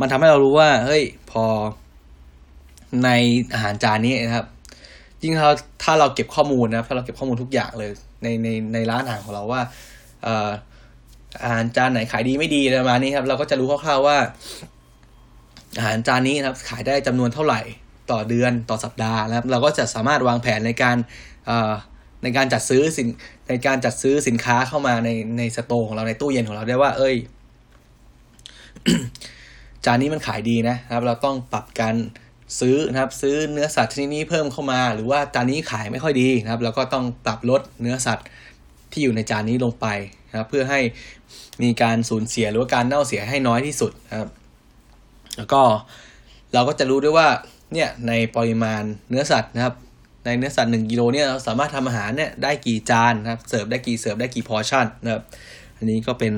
[0.00, 1.44] มันทำให้เรารู้ว่าเฮ้ยพอ
[3.04, 3.10] ใน
[3.52, 4.46] อาหารจานนี้นะครับ
[5.22, 5.50] ยิ่งถ้า
[5.82, 7.90] ถ้าเราเก็บข้อมูลนะถ้าเราเก็บข้อมูลทุกอย่างเลย
[8.22, 9.60] ในในในร้านอาหารของเราว่า
[10.22, 10.48] เอ่อ
[11.42, 14.18] อาหารจานไหนขายดีไม่ดีอะไรประมาณนี้ครับ เราก็จะรู้คร่าวๆว่า
[15.76, 17.60] อาหารจานนี้นะครับ ขายได้จำนวนเท่าไหร่
[18.10, 20.96] ต่อเดือนต่อสัปดาห์นะครับ เราก็จะสามารถวางแผนในการ
[21.46, 21.72] เอ่อ
[22.22, 23.08] ในการจัดซื้อสิน
[23.48, 27.14] ในการจัดซื้อสินค้าเข้ามาในในสโตร์ของเราในตู้เย็นของเราได้ว่า เอ้ย
[29.84, 31.96] จานนี้มันขายดีนะครับ เราต้องปรับการ
[32.60, 38.26] ซื้อนะครับ ซื้อเนื้อสัตว์ชนิดนี้เพิ่มเข้ามา หรือว่าจานนี้ขายไม่ค่อยดีนะครับ เราก็ต้องปรับลดเนื้อสัตว์
[38.92, 39.86] ที่อยู่ในจานนี้ลงไป
[40.30, 40.80] นะครับ เพื่อให้
[41.62, 44.28] มีการสูญเสียหรือว่าการเน่าเสียให้น้อยที่สุดนะครับ
[45.36, 45.62] แล้วก็
[46.54, 47.28] เราก็จะรู้ด้วยว่า
[47.72, 49.74] เนี่ยในปริมาณเนื้อสัตว์นะครับ
[50.24, 55.22] ในเนื้อสัตว์หนึ่งกิโลเนี่ยเราสามารถทำอาหารเนี่ยได้กี่จานนะครับเสิร์ฟได้กี่เสิร์ฟได้กี่พอชั่นนะครับ
[55.76, 56.32] อันนี้ก็เป็น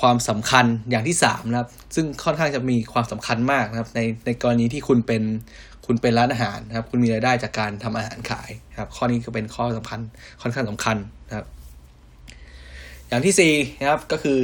[0.00, 5.22] ความสำคัญอย่างที่สามนะครับ ซึ่งค่อนข้างจะมีความสำคัญมากนะครับ ในในกรณีที่คุณเป็น
[5.86, 10.00] คุณเป็นร้านอาหารนะครับ คุณมีรายได้จากการทำอาหารขายครับ ข้อนี้ก็เป็นข้อสำคัญ
[10.42, 10.96] ค่อนข้างสำคัญ
[13.10, 14.38] อย่างที่สี่นะครับก็คือ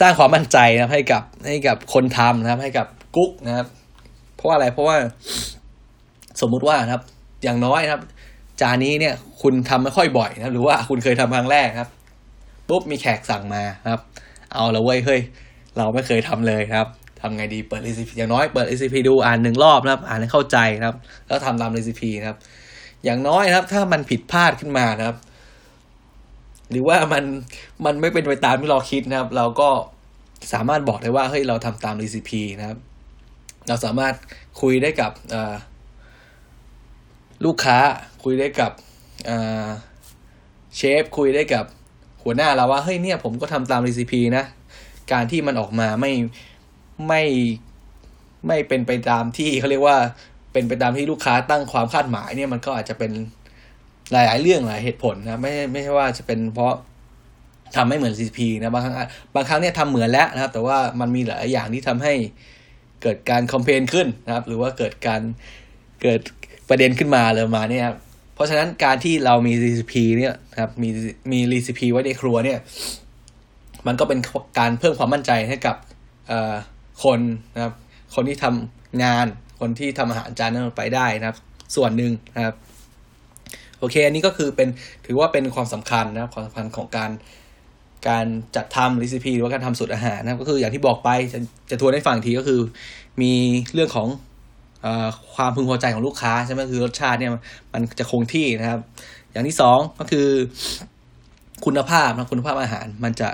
[0.00, 3.66] สร้างความมั่นใจนะครับให้กับให้กับคนทำนะครับ ให้กับกุ๊กนะครับ
[4.36, 4.96] เพราะว่าอะไรเพราะว่า
[6.40, 7.02] สมมุติว่านะครับ
[7.44, 8.02] อย่างน้อยนะครับ
[8.60, 11.88] จานนี้เนี่ยคุณทำไม่ค่อยบ่อยนะหรือว่าคุณเคยทำครั้งแรกครับ
[12.68, 14.00] ปุ๊บมีแขกสั่งมาครับ
[14.52, 15.20] เอาละเว้ยเฮ้ย
[15.76, 16.86] เราไม่เคยทำเลยครับ
[17.20, 22.38] ทำไงดีเปิด recipe อย่างน้อยเปิด recipe ดูอ่านหนึ่งรอบนะครับ อ่านให้เข้าใจนะครับ แล้วทำตาม recipe นะครับ
[23.04, 25.16] อย่างน้อยนะครับ ถ้ามันผิดพลาดขึ้นมานะครับ
[26.70, 27.24] หรือว่ามัน
[27.84, 29.70] มันไม่เป็นไปตามที่เราคิดนะครับ เราก็
[30.52, 32.78] สามารถบอกได้ว่าเฮ้ยเราทำตามรีซิปีนะครับ
[33.68, 34.14] เราสามารถ
[34.60, 35.12] คุยได้กับ
[37.44, 37.78] ลูกค้า
[38.24, 38.72] คุยได้กับ
[40.76, 41.64] เชฟคุยได้กับ
[42.22, 44.44] หัวหน้าเราว่าเฮ้ยเนี่ยผมก็ทำตามรีซิปีนะ
[45.12, 46.12] การที่มันออกมาไม่
[47.08, 47.22] ไม่
[48.46, 49.98] ไม่เป็นไปตามที่เขาเรียกว่า
[50.52, 53.12] เป็นไปตามที่ลูกค้าตั้งความคาดหมายเนี่ยมันก็อาจจะเป็น
[54.12, 56.74] หลาย ๆ เรื่องหลายเหตุผลนะไม่ไม่ใช่ว่าจะเป็นเพราะ
[57.76, 58.94] ทำไม่เหมือน CP นะบางครั้ง
[59.34, 62.12] บางครั้งเนี่ยทำเหมือนแล้วนะครับ แต่ว่ามันมีหลายอย่างที่ทำให้
[63.02, 65.20] เกิดการคอมเพลนขึ้นนะครับ หรือว่าเกิดการ
[66.02, 66.20] เกิด
[66.68, 67.86] ประเด็นขึ้นมาเลยมาเนี่ย
[68.34, 70.88] เพราะฉะนั้นการที่เรามี recipe เนี่ยครับมี
[71.32, 72.58] มี recipe ไว้ในครัวเนี่ย
[73.86, 74.18] มันก็เป็น
[74.58, 75.76] การเพิ่มความมั่นใจให้กับ
[77.04, 77.20] คน
[77.54, 77.74] นะครับ
[78.14, 79.26] คนที่ทำงาน
[79.60, 81.36] คนที่ทำอาหารจานนั้นไปได้นะครับ
[81.76, 82.54] ส่วนหนึ่งนะครับ
[83.80, 84.68] โอเค อันนี้ก็คือเป็น
[85.06, 87.10] ถือว่าเป็นความสำคัญนะครับความสำคัญของการ
[88.08, 92.60] การจัดทำรีซิปีหรือว่าการทำสูตรอาหารนะก็คืออย่างที่บอกไปจะจะทวนให้ฟังทีก็คือ
[93.22, 93.32] มี
[93.74, 94.08] เรื่องของ
[95.34, 97.30] ความพึงพอใจของลูกค้าใช่ไหมคือรสชาติเนี่ย
[97.72, 98.80] มันจะคงที่นะครับ
[99.32, 100.28] อย่างที่สองก็คือ
[101.64, 103.30] คุณภาพนะคุณภาพอาหารมันจะ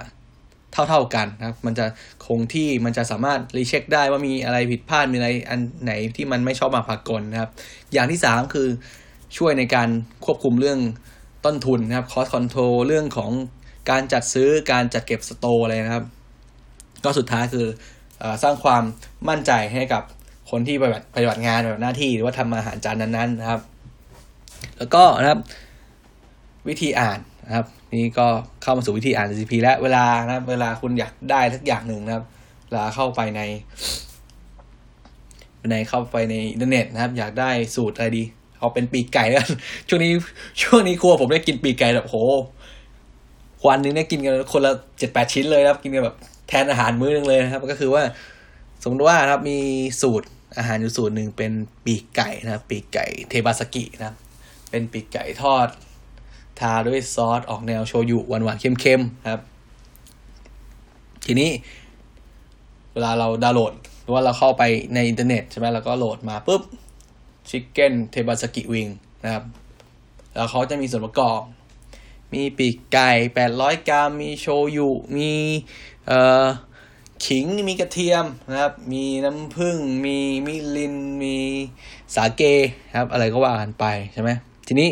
[0.72, 1.86] เท่าเท่ากันนะครับ มันจะ
[2.26, 7.50] คงที่มันจะสามารถ recheck ได้ว่ามีอะไรผิดพลาดมีอะไรอันไหนที่มันไม่ชอบมาพากลนะครับ
[7.92, 8.68] อย่างที่สามคือ
[9.36, 9.88] ช่วยในการ
[10.24, 10.78] ควบคุมเรื่อง
[11.44, 13.30] ต้นทุนนะครับ cost control เรื่องของ
[13.90, 16.06] การจัดซื้อการจัดเก็บ store อะไรนะครับ
[17.04, 17.66] ก็สุดท้ายคือเอ่
[18.22, 18.82] อสร้างความ
[19.28, 20.02] มั่นใจให้กับ
[20.50, 23.60] คนที่ปฏิบัติปฏิบัติงานแบบหน้าที่หรือว่าทำอาหารจานนั้นๆนะครับ
[24.78, 25.40] แล้วก็นะครับ
[26.68, 27.66] วิธีอ่านนะครับ
[28.00, 28.26] นี่ก็
[28.62, 32.24] เข้ามาสู่วิธีอ่าน recipe แล้วเวลานะครับ เวลาคุณอยากได้สักอย่างหนึ่งนะครับ
[32.66, 33.40] เวลาเข้าไปใน
[35.70, 38.24] ในเข้าไปในอินเทอร์เน็ตนะครับ อยากได้สูตรอะไรดี
[38.62, 39.44] เอาเป็นปีกไก่แล้ว
[39.88, 40.12] ช่วงนี้
[40.62, 42.16] ช่วงนี้ครัวผมได้กินปีกไก่แบบโห
[43.66, 46.16] วันนึงเนี่ยกินกันคนละเจ็ดแปดชิ้นเลยครับ กินกันแบบ
[46.48, 48.02] แทนอาหารมื้อนึงเลยนะครับ ก็คือว่า
[48.82, 49.58] สมมติว่าครับมี
[50.02, 51.52] สูตรอาหารอยู่สูตรหนึ่งเป็น
[51.84, 54.16] ปีกไก่นะครับปีกไก่เทบาซากินะครับ
[54.70, 55.68] เป็นปีกไก่ทอด
[56.60, 59.42] ทาด้วยซอสออกแนวโชยุหวานๆเค็มๆครับ
[61.26, 61.50] ทีนี้
[62.92, 63.72] เวลาเราดาวน์โหลด
[64.02, 64.62] หรือว่าเราเข้าไป
[64.94, 66.62] ในอินเทอร์เน็ตใช่ไหมเราก็โหลดมาปุ๊บ
[67.48, 68.88] chicken เทบาซากิ wing
[69.24, 69.44] นะครับ
[70.34, 71.40] แล้วเขาจะมีส่วนประกอบ
[72.32, 75.30] มีปีกไก่แปดร้อยกรัม มีโชยุ มี
[76.06, 76.46] เอ่อ
[77.26, 81.36] ขิง มีกระเทียมนะครับ มีน้ำผึ้ง มีมิริน มี
[82.14, 82.42] สาเก
[82.96, 84.30] ครับ อะไรก็ว่ากันไปใช่ไหม
[84.66, 84.88] ทีนี้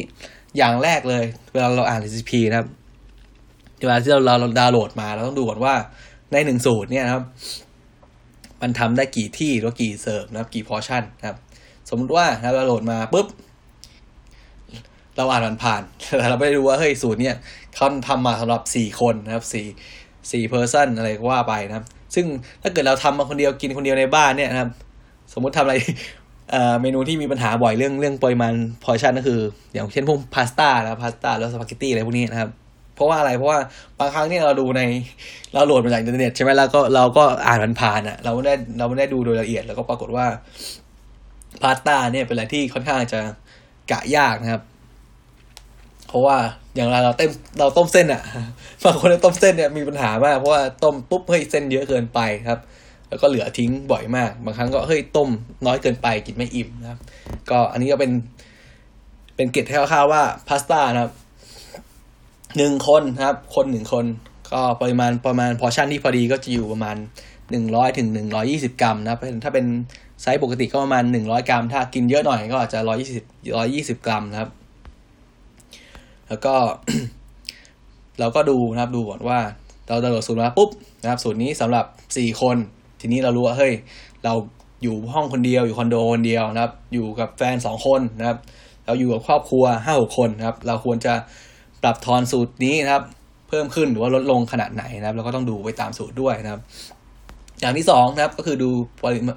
[0.56, 2.68] อย่างแรกเลย เวลาเราอ่าน recipe นะครับ
[3.84, 5.74] เวลาที่เราเราดาวน์โหลดมาเราต้องดูก่อนว่า
[6.32, 7.24] ในหนึ่งสูตรเนี่ยครับ
[8.60, 11.36] มันทำได้กี่ที่หรือกี่เสิร์ฟนะครับ กี่พอชั่นนะครับ
[11.90, 13.26] สมมติว่าเราโหลดมาปุ๊บ
[15.16, 15.82] เราอ่านมันผ่าน
[16.18, 17.36] แต่เราไม่ได้รู้ว่าเฮ้ยสูตรเนี่ย
[17.74, 19.66] เขาทำมาสำหรับสี่คนนะครับสี่
[20.32, 22.26] สี่ person อะไรก็ว่าไปนะครับ ซึ่ง
[22.62, 24.70] ถ้าเกิดเราทำมาคนเดียวกินคนเดียวในบ้านเนี่ยนะครับ
[25.32, 25.76] สมมุติทำอะไร
[26.80, 28.52] เมนูที่มีปัญหาบ่อยเรื่องเรื่องปริมาณ
[28.84, 29.40] พอชั่นก็คือ
[29.74, 32.50] อย่างเช่นพวกพาสต้าแล้วพาสต้าแล้วสปาเกตตี้อะไรพวกนี้นะครับ
[32.94, 33.58] เพราะว่าอะไรเพราะว่า
[33.98, 34.82] บางครั้งเนี่ยเราดูใน
[35.52, 40.26] เราโหลดมาจากอินเทอร์เน็ตใช่ไหมแล้วก็เราก็อ่านมันผ่านอะเราไม่ได้เราไม่ได้ดูโดยละเอียดแล้วก็ปรากฏว่า
[41.62, 43.20] พาสต้าเนี่ยเป็นอะไรที่ค่อนข้างจะ
[43.90, 44.62] กะยากนะครับ
[46.08, 46.36] เพราะว่า
[46.74, 48.22] อย่างเราเราเต้มเราต้มเส้นอะ่ะ
[48.84, 52.60] บางคนต้มเส้นเนี่ยมีปัญหามากเพราะว่าต้มปุ๊บเฮ้ยเส้นเยอะเกินไปครับ
[53.08, 55.28] แล้วก็เหลือทิ้งบ่อยมาก บางครั้งก็เฮ้ยต้ม
[55.66, 57.00] น้อยเกินไปกินไม่อิ่มนะครับ
[57.50, 58.12] ก็อันนี้ก็เป็น
[59.36, 61.12] เป็นเกร็ดคร่าวๆว่าพาสต้านะครับ
[62.56, 64.04] หนึ่งคนครับ คนหนึ่งคน
[64.52, 66.96] ก็ปริมาณประมาณพอชั่นที่พอดีก็จะอยู่ประมาณ
[67.50, 69.66] หนึ่งร้อยถึงหนึ่งร้อยี่สิบกรัมนะครับถ้าเป็น
[70.22, 73.24] ไซส์ปกติก็ประมาณหนึ่งร้อยกรัม ถ้ากินเยอะหน่อยก็อาจจะร้อยยี่สิบ
[73.56, 74.50] ร้อยยี่สิบกรัมนะครับ
[76.28, 76.54] แล้วก็
[78.20, 79.38] เราก็ดูนะครับดูก่อนว่า
[79.86, 80.70] เราดาวน์โหลดสูตรมาปุ๊บ
[81.02, 81.84] นะครับสูตรนี้สำหรับ
[82.16, 82.56] สี่คน
[83.00, 83.72] ทีนี้เรารู้ว่าเฮ้ย
[84.24, 84.32] เรา
[84.82, 88.38] อยู่ห้องคนเดียวอยู่คอนโดคนเดียวนะครับ อยู่กับแฟนสองคนนะครับ
[88.86, 91.14] เราอยู่กับครอบครัวห้าหกคนนะครับ เราควรจะ
[91.82, 93.04] ปรับทอนสูตรนี้นะครับ
[93.48, 96.60] เพิ่มขึ้นหรือว่าลดลงขนาดไหนนะครับ เราก็ต้องดูไปตามสูตรด้วยนะครับ
[97.60, 98.70] อย่างที่สองนะครับ ก็คือดู
[99.02, 99.34] ปริมา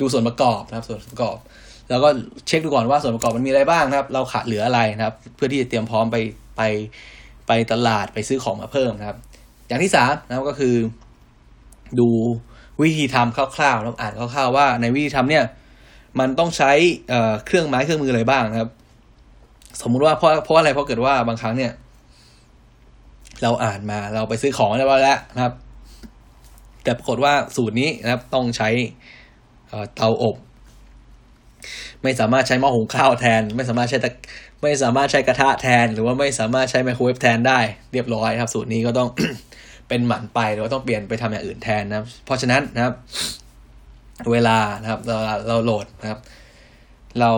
[0.00, 1.36] ดูส่วนประกอบนะครับ ส่วนประกอบ
[1.90, 2.08] แล้วก็
[2.46, 6.16] เช็คดูก่อนว่าส่วนประกอบมันมีอะไรบ้างนะครับ เราขาดเหลืออะไรนะครับ เพื่อที่จะเตรียมพร้อมไป
[6.56, 6.62] ไป
[7.46, 9.18] ไปตลาดไปซื้อของมาเพิ่มนะครับ
[9.68, 10.74] อย่างที่สามนะครับก็คือ
[12.00, 12.08] ดู
[12.80, 15.44] วิธีทำคร่าวๆแล้วอ่านคร่าวๆว่าในวิธีทำเนี่ย
[16.20, 16.72] มันต้องใช้
[17.08, 18.70] เอ่อเครื่องไม้เครื่องมืออะไรบ้างนะครับ
[19.80, 21.72] สมมุติว่าเพราะเพราะอะไรเพราะเกิดว่าบางครั้งเนี่ย
[23.42, 25.54] เราอ่านมาเราไปซื้อของเรียบร้อยแล้วนะครับ
[26.84, 28.68] แต่ปรากฏว่าสูตรนี้นะครับต้องใช้
[29.96, 30.36] เตาอบ
[32.02, 34.10] ไม่สามารถใช้หม้อหุงข้าวแทน ไม่สามารถใช้ตะ
[34.62, 37.60] ไม่สามารถใช้กระทะแทน หรือว่าไม่สามารถใช้ไมโครเวฟแทนได้
[37.92, 39.08] เรียบร้อยครับ สูตรนี้ก็ต้อง
[39.88, 42.94] เป็นหมันไปหรือว่าต้องเปลี่ยนไปทำอย่างอื่นแทนนะครับ เพราะฉะนั้นนะครับ
[44.32, 45.18] เวลานะครับเรา
[45.48, 46.20] เราโหลดนะครับ
[47.20, 47.32] เรา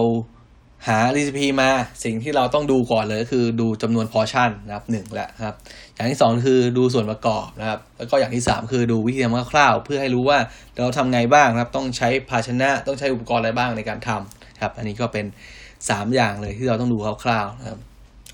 [0.88, 1.70] หา recipe มา
[2.04, 5.56] สิ่งที่เราต้องดูก่อนเลยก็คือดูจำนวนพอชั่นนะครับหนึ่งแหละครับ
[5.94, 10.38] อย่างที่สองคือดูส่วนประกอบนะครับ แล้วก็อย่างที่สามคือดูวิธีทำคร่าวๆเพื่อให้รู้ว่า
[10.78, 15.26] เราทำไงบ้างนะครับ ต้องใช้ภาชนะต้องใช้อุปกรณ์อะไรบ้างในการทำครับ อันนี้ก็เป็น
[15.90, 17.78] สามอย่างเลยที่เราต้องดูคร่าวๆนะครับ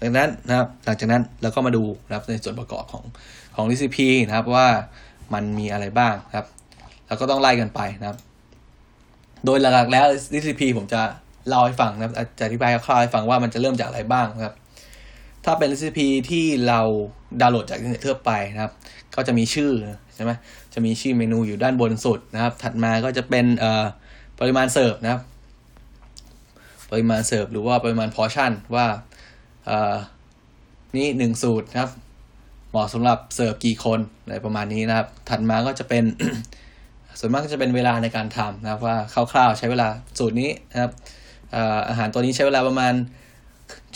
[0.02, 3.04] ดังนั้นนะครับหลังจากนั้นเราก็มาดูนะครับในส่วนประกอบของ
[3.56, 4.68] ของ recipe นะครับว่า
[5.34, 6.46] มันมีอะไรบ้างครับ
[7.06, 8.18] แล้วก็ต้องไล่กันไปนะครับ
[9.44, 11.02] โดยหลักๆแล้ว recipe ผมจะ
[11.48, 14.54] เล่าให้ฟังนะครับจะอธิบายคร่าวๆให้ฟังว่ามันจะเริ่มจากอะไรบ้างนะครับ
[15.44, 16.80] ถ้าเป็น recipe ที่เรา
[17.40, 18.72] ดาวน์โหลดจากอินเทอร์เน็ตทั่วไปนะครับ
[19.14, 19.72] ก็จะมีชื่อ
[20.14, 20.32] ใช่ไหม
[20.74, 23.84] จะมีชื่อเมนูอยู่ด้านบนสุดนะครับ ถัดมาก็จะเป็นเอ่อ
[24.40, 25.22] ปริมาณเสิร์ฟนะครับ
[26.90, 28.86] ปริมาณเสิร์ฟหรือว่าปริมาณพอชั่นว่า
[29.66, 29.94] เอ่อ
[30.96, 31.90] นี่หนึ่งสูตรนะครับ
[32.70, 36.04] เหมาะสำหรับเสิร์ฟกี่คนอะไรประมาณนี้นะครับ ถัดมาก็จะเป็น
[37.18, 38.96] ส่วนมากก็จะเป็นเวลาในการทำนะครับว่า
[39.32, 40.92] คร่าวๆใช้เวลาสูตรนี้นะครับ
[41.88, 42.94] อาหารตัวนี้ใช้เวลาประมาณ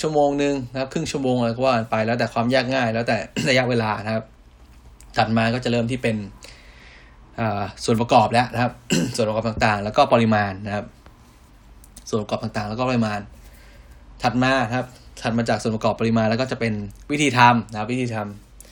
[0.00, 3.16] ชั่วโมงหนึ่งนะครับ ครึ่งชั่วโมงอะไรก็ว่าไปแล้วแต่ความยากง่าย แล้วแต่
[3.48, 4.24] ระยะเวลานะครับ
[5.16, 6.16] ถัดมาก็จะเริ่มที่เป็น
[7.84, 8.72] ส่วนประกอบแล้วนะครับ
[9.16, 10.84] ส่วนประกอบต่างๆ แล้วก็ปริมาณนะครับ
[12.08, 13.20] ส่วนประกอบต่างๆ แล้วก็ปริมาณ
[14.22, 14.86] ถัดมาครับ
[15.22, 16.72] ถัดมาจากส่วนประกอบปริมาณแล้วก็จะเป็น
[17.10, 18.16] วิธีทำนะครับ วิธีท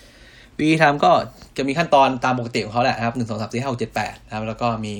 [0.02, 1.10] ำวิธีทำก็
[1.56, 4.94] จะมีขั้นตอนตามปกติของเขาแหละนะครับหนึ่งสองสามสี่ห้าหกเจ็ดแปดนะครับ แล้วก็มี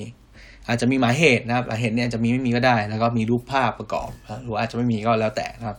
[0.68, 4.10] อาจจะมีหมายเหตุนะครับหมายเหตุเนี่ยจะมีไม่มีก็ได้ แล้วก็มีรูปภาพประกอบ
[4.42, 5.78] หรืออาจจะไม่มีก็แล้วแต่นะครับ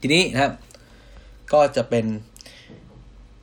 [0.00, 0.52] ทีนี้นะครับ
[1.52, 2.04] ก็จะเป็น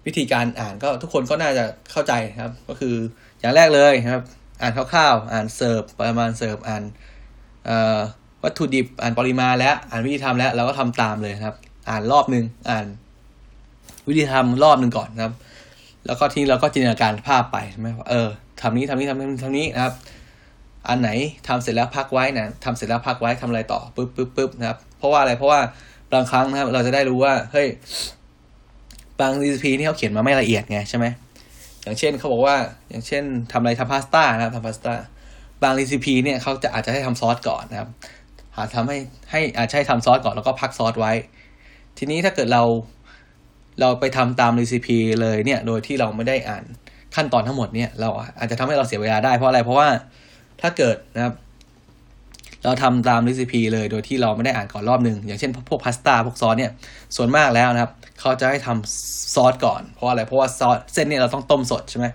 [0.06, 2.96] วิธีการอ่านก็ทุกคนก็น่าจะเข้าใจครับ ก็คือ
[3.40, 4.24] อย่างแรกเลยนะครับ
[4.62, 6.84] อ่านคร่าวๆ อ่านเสิร์ฟประมาณเสิร์ฟอ่าน
[8.44, 11.56] วัตถุดิบอ่านปริมาณแล้วอ่านวิธีทำแล้วเราก็ทำตามเลยครับ
[11.90, 12.86] อ่านรอบหนึ่งอ่าน
[14.08, 15.34] วิธีทำรอบหนึ่งก่อนนะครับ
[16.06, 18.30] แล้วก็ทีนี้เราก็จินตนาการภาพไปใช่ไหมเออ
[18.62, 19.94] ทำนี้ทำนี้ทำนี้ทำนี้นะครับ
[20.90, 21.10] อันไหน
[21.48, 25.60] ทำเสร็จแล้วพักไว้นะทำเสร็จแล้วพักไว้ทำอะไรต่อปึ๊บปึ๊บปึ๊บนะครับ เพราะว่าอะไรเพราะว่า
[26.14, 27.68] บางครั้งนะครับ เราจะได้รู้ว่าเฮ้ย
[29.20, 31.06] บาง recipe ที่เขาเขียนมาไม่ละเอียดไงใช่ไหม
[31.84, 32.56] อย่างเช่นเขาบอกว่า
[32.90, 34.94] อย่างเช่นทำอะไรทำพาสต้านะครับทำพาสต้า
[35.64, 37.90] บาง recipe เนี่ยเขาจะอาจจะให้ทำซอสก่อนนะครับ
[38.56, 38.98] หาทำให้
[39.32, 41.14] ให้อาจจะให้ทำซอสก่อนแล้วก็พักซอสไว้
[41.98, 42.64] ทีนี้ถ้าเกิดเรา
[43.80, 46.64] เราไปทำตาม recipe เลยเนี่ย โดยที่เราไม่ได้อ่าน
[47.16, 49.90] ขั้นตอนทั้งหมดเนี่ย เราอาจจะทำให้เราเสียเวลาได้เพราะอะไรเพราะว่า
[50.62, 51.34] ถ้าเกิดนะครับ
[52.64, 56.72] เราทำตาม recipe เลยโดยที่เราไม่ได้อ่านก่อนรอบหนึ่งอย่างเช่นพวกพาสต้าพวกซอสเนี่ย
[57.16, 62.06] ส่วนมากแล้วนะครับ เขาจะให้ทำซอสก่อนเพราะอะไรเพราะว่าซอสเส้นเนี่ยเราต้องต้มสดใช่ไหม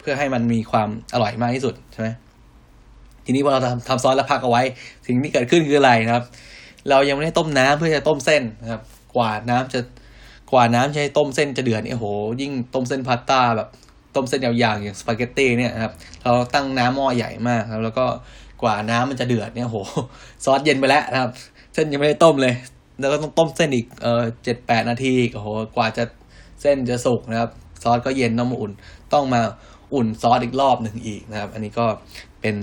[0.00, 2.08] เพื่อให้มันมีความอร่อยมากที่สุดใช่ไหม
[3.24, 4.62] ทีนี้พอเราทำทำซอสแล้วพักเอาไว้
[5.06, 6.24] สิ่งที่เกิดขึ้นคืออะไรนะครับ
[6.90, 8.82] เรายังไม่ได้ต้มน้ำเพื่อจะต้มเส้นนะครับ
[9.16, 9.80] กว่าน้ำจะ
[10.52, 12.06] กว่าน้ำจะให้ต้มเส้นจะเดือดเนี่ยโห
[12.40, 13.68] ยิ่งต้มเส้นพาสต้าแบบ
[14.14, 15.92] ต้มเส้นยาวๆอย่างสปาเกตตี้เนี่ยครับ
[16.24, 18.06] เราตั้งน้ำหม้อใหญ่มากครับแล้วก็
[18.62, 19.78] กว่าน้ำมันจะเดือดเนี่ยโห
[20.44, 21.30] ซอสเย็นไปแล้วนะครับ
[21.74, 22.54] เส้นยังไม่ได้ต้มเลย
[23.00, 26.04] แล้วก็ต้องต้มเส้นอีกเออเจ็ดแปดนาทีโอ้โหกว่าจะ
[26.60, 27.50] เส้นจะสุกนะครับ
[27.82, 28.72] ซอสก็เย็นต้องมาอุ่น
[29.12, 29.40] ต้องมา
[29.94, 31.86] อุ่นซอสอีกรอบหนึ่งอีกนะครับ อันนี้ก็
[32.40, 32.56] เป็น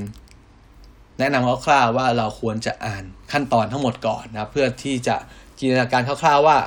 [1.19, 5.15] แนะนำคร่าวๆว่าเราควรจะอ่านขั้นตอนทั้งหมดก่อนนะครับ เพื่อที่จะ
[5.59, 6.57] จินตนาการคร่าวๆว่า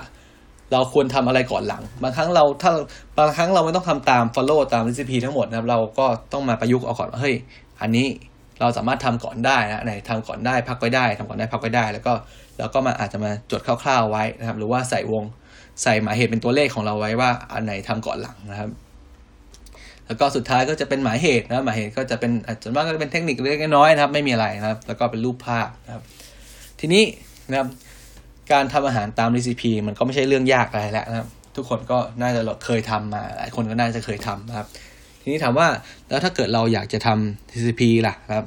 [0.73, 2.73] เราควรทำอะไรก่อนหลัง บางครั้งเราถ้า
[3.19, 7.35] บางครั้งเราไม่ต้องทำตาม follow ตาม recipe ทั้งหมดนะครับ เราก็ต้องมาประยุกต์เอาก่อนว่าเฮ้ย
[7.81, 8.07] อันนี้
[8.61, 12.13] เราสามารถทำก่อนได้นะไหนทำก่อนได้พักไว้ได้ทำก่อนได้พักไว้ได้ แล้วก็
[12.59, 15.25] เราก็มาอาจจะมาจดคร่าวๆไว้นะครับ หรือว่าใส่วง
[15.83, 18.71] ใส่หมายเหตุเป็นตัวเลขของเราไว้ว่าอันไหนทำก่อนหลังนะครับ
[20.07, 26.03] แล้วก็สุดท้ายก็จะเป็นหมายเหตุนะหมายเหตุก็จะเป็นอาจจะมากก็จะเป็นเทคนิคเล็กน้อยนะครับ ไม่มีอะไรนะครับ แล้วก็เป็นรูปภาพนะครับ
[26.81, 27.05] ทีนี้
[27.51, 27.69] นะครับ
[28.53, 34.67] การทำอาหารตามรีซิปีมันก็ไม่ใช่เรื่องยากอะไรแล้วนะครับ ทุกคนก็น่าจะเคยทำมาหลายคนก็น่าจะเคยทำนะครับ
[35.23, 35.69] ทีนี้ถามว่า
[36.09, 38.47] แล้วถ้าเกิดเราอยากจะทำรีซิปีล่ะครับ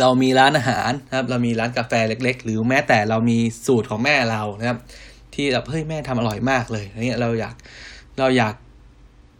[0.00, 4.78] เรามีร้านอาหารนะครับ เรามีร้านกาแฟเล็ก ๆ หรือแม้แต่เรามีสูตรของแม่เรานะครับ
[5.34, 7.54] ที่แบบเฮ้ยแม่ทำอร่อยมากเลยเนี่ยเราอยาก
[8.18, 8.54] เราอยาก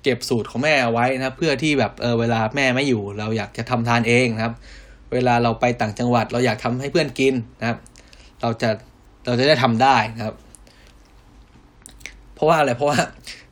[0.03, 4.55] เก็บสูตรของแม่เอาไว้นะครับเพื่อที่แบบเออเวลาแม่ไม่อยู่ เราอยากจะทำทานเองนะครับ
[5.13, 7.79] เวลาเราไปต่างจังหวัด เราอยากทำให้เพื่อนกินนะครับ
[8.43, 8.71] เราจะ
[9.29, 10.37] เราจะได้ทำได้นะครับ
[12.35, 12.99] เพราะว่าอะไรเพราะว่า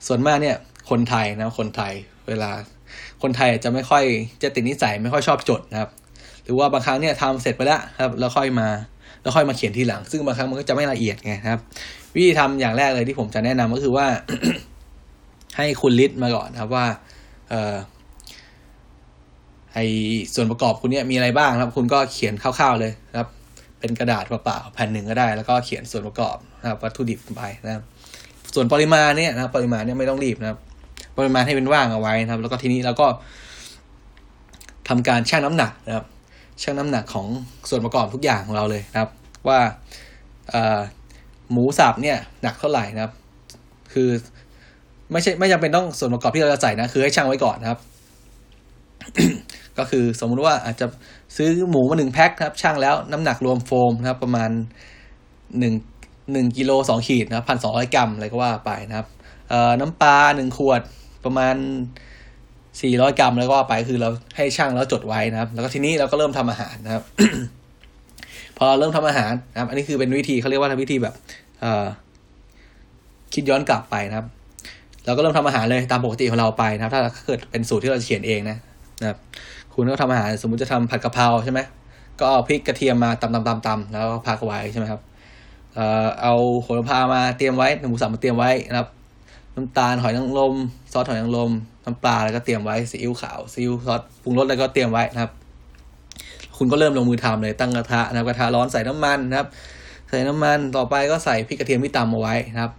[0.07, 0.57] ส่วนมากเนี่ย
[0.91, 1.93] คนไทยนะคนไทย
[2.29, 2.51] เวลา
[3.22, 4.05] คนไทยจะไม่ค่อย
[4.43, 5.91] จะติดนิสัยไม่ค่อยชอบจดนะครับ
[6.45, 8.68] หรือว่าบางครั้งเนี่ยทำเสร็จไปแล้วครับ แล้วค่อยมา
[9.22, 11.61] แล้วค่อยมาเขียนทีหลัง ซึ่งบางครั้งมันก็จะไม่ละเอียดไงครับ
[12.14, 14.07] วิธีทำอย่างแรกเลยที่ผมจะแนะนำก็คือว่า
[15.57, 16.87] ให้คุณลิสต์มาก่อนครับว่า
[17.51, 17.74] เออ
[19.74, 19.79] ไอ
[20.35, 23.29] ส่วนประกอบคุณเนี่ยมีอะไรบ้างครับ คุณก็เขียนคร่าวๆเลยครับ
[23.81, 27.83] เป็นกระดาษเปล่าๆแผ่นหนึ่งก็ได้ แล้วก็เขียนส่วนประกอบนะครับวัตถุดิบไปนะครับ
[28.55, 30.59] ส่วนปริมาณเนี่ยนะครับปริมาณเนี่ยไม่ต้องรีบนะครับ
[31.18, 33.07] ปริมาณให้เป็นว่างเอาไว้นะครับ แล้วก็ทีนี้เราก็
[34.89, 36.07] ทำการชั่งน้ำหนักนะครับ
[36.62, 37.27] ชั่งน้ำหนักของ
[37.68, 39.11] ส่วนประกอบทุกอย่างของเราเลยนะครับ
[39.49, 39.59] ว่า
[41.51, 43.12] หมูสับเนี่ยหนักเท่าไหร่นะครับ
[43.93, 44.09] คือ
[45.12, 47.81] ไม่ใช่ไม่จำเป็นต้องส่วนประกอบที่เราจะใส่นะ คือให้ชั่งไว้ก่อนนะครับ
[49.79, 50.87] ก็คือสมมุติว่าอาจจะ
[51.37, 54.51] ซื้อหมูมาหนึ่งแพ็คครับช่างแล้วน้ำหนักรวมโฟมนะครับ ประมาณ
[55.59, 55.74] หนึ่ง
[56.32, 59.07] หนึ่งกิโลสองขีดนะพันสองร้อยกรัมอะไรก็ว่าไปนะครับ
[59.49, 60.82] เอ่อน้ำปลาหนึ่งขวด
[61.24, 61.57] ประมาณ
[62.82, 67.03] สี่ร้อยกรัมแล้วก็ว่าไปคือเราให้ช่างแล้วจดไว้นะครับ แล้วก็ทีนี้เราก็เริ่มทำอาหารนะครับ
[68.57, 71.14] พอเราเริ่มทำอาหารนะครับ อันนี้คือเป็นวิธีเขาเรียกว่าวิธีแบบ
[71.61, 71.87] เอ่อ
[73.34, 74.26] คิดย้อนกลับไปนะครับ
[75.07, 78.59] เราก็เริ่มทำอาหารเลยตามปกติของเราไปนะครับ ถ้าเกิดเป็นสูตรที่เราเขียนเองนะ
[79.01, 79.19] นะครับ
[79.75, 81.61] คุณก็ทำอาหารสมมุติจะทำผัดกะเพราใช่ไหม
[82.21, 85.01] ก็เอาพริกกระเทียมมาตำตำตำตำแล้วก็พักไว้ใช่ไหมครับ
[85.75, 88.89] เอ่อเอาโหระพามาเตรียมไว้หมูสับมาเตรียมไว้นะครับ
[89.57, 90.55] น้ำตาลหอยนางรม
[90.93, 91.51] ซอสหอยนางรม
[91.85, 95.33] น้ำปลาแล้วก็เตรียมไว้ซีอิ๊วขาวซีอิ๊วซอสปรุงรสแล้วก็เตรียมไว้นะครับ
[96.57, 99.49] คุณก็เริ่มลงมือทำเลยตั้งกระทะนะครับกระทะร้อนใส่น้ำมันนะครับ
[100.09, 102.73] ใส่น้ำมันต่อไปก็ใส่พริกกระเทียมที่ตำเอาไว้นะครับ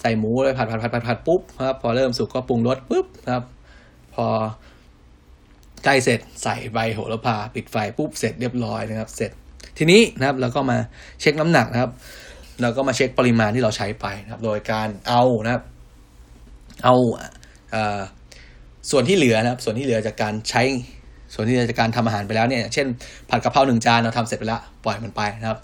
[0.00, 3.44] ใส่หมูเลยผัดผัดผัดผัดผัดปุ๊บครับพอเริ่มสุกก็ปรุงรสปุ๊บนะครับ
[4.14, 4.26] พอ
[5.84, 9.30] ใกล้เสร็จใส่ใบโหระพาปิดไฟปุ๊บเสร็จเรียบร้อยนะครับ เสร็จ
[9.78, 10.78] ทีนี้นะครับเราก็มา
[11.20, 11.90] เช็คน้ำหนักนะครับ
[12.62, 15.62] เราก็มาเช็คปริมาณที่เราใช้ไปนะครับ โดยการเอานะครับ
[16.84, 16.94] เอา
[17.72, 18.00] เออ
[18.90, 20.62] ส่วนที่เหลือนะครับ ส่วนที่เหลือจากการใช้
[21.34, 22.86] ส่วนที่เหลือจากการทำอาหารไปแล้วเนี่ย เช่น
[23.30, 25.58] ผัดกะเพราหนึ่งจานเราทำเสร็จไปแล้วปล่อยมันไปนะครับ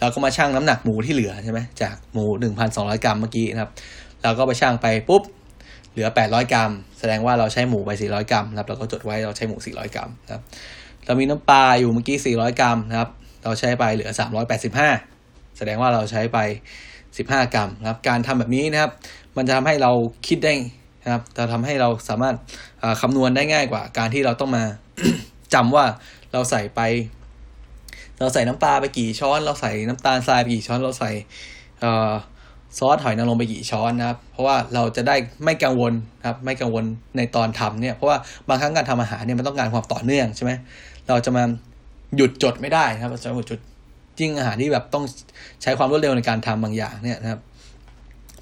[0.00, 3.70] เราก็มาชั่งน้ำหนักหมูที่เหลือใช่ไหมจากหมูหนึ่งพันสองร้อยกรัมเมื่อกี้นะครับ
[4.22, 5.22] เราก็ไปชั่งไปปุ๊บ
[5.94, 10.42] เหลือแปดร้อยกรัม แสดงว่าเราใช้หมูไปสี่ร้อยกรัมนะครับเราก็จดไว้เราใช้หมูสี่ร้อยกรัมนะครับ
[11.06, 13.10] เรามีน้ำปลาอยู่เมื่อกี้สี่ร้อยกรัมนะครับ
[13.44, 14.46] เราใช้ไปเหลือสามร้อย
[15.58, 16.38] แสดงว่าเราใช้ไป
[17.18, 18.90] สิบห้ากรัมนะครับ การทำแบบนี้นะครับ
[19.36, 19.92] มันจะทำให้เรา
[20.26, 20.54] คิดได้
[21.02, 22.34] นะครับจะทำให้เราสามารถ
[23.00, 24.64] คำนวณได้ง่ายกว่า การที่เราต้องมา
[25.54, 25.84] จำว่า
[26.32, 26.80] เราใส่ไป
[28.18, 31.10] เราใส่น้ำปลาไปกี่ช้อน เราใส่น้ำตาลทรายไปกี่ช้อน เราใส่
[32.78, 35.92] ซอสหอยนางรมไปกี่ช้อนนะครับ เพราะว่าเราจะได้ไม่กังวล
[36.26, 36.84] ครับ ไม่กังวล
[37.16, 38.16] ในตอนทำเนี่ย เพราะว่า
[38.48, 40.52] บางครั้งการทำอาหารเนี่ยมันต้องการความต่อเนื่องใช่ไหม
[41.08, 41.42] เราจะมา
[42.16, 43.60] หยุดจดไม่ได้ครับจะหยุดจด
[44.18, 45.04] จริงอาหารที่แบบต้อง
[45.62, 47.40] ใช้ความรวดเร็วในการทำบางอย่างเนี่ยนะครับ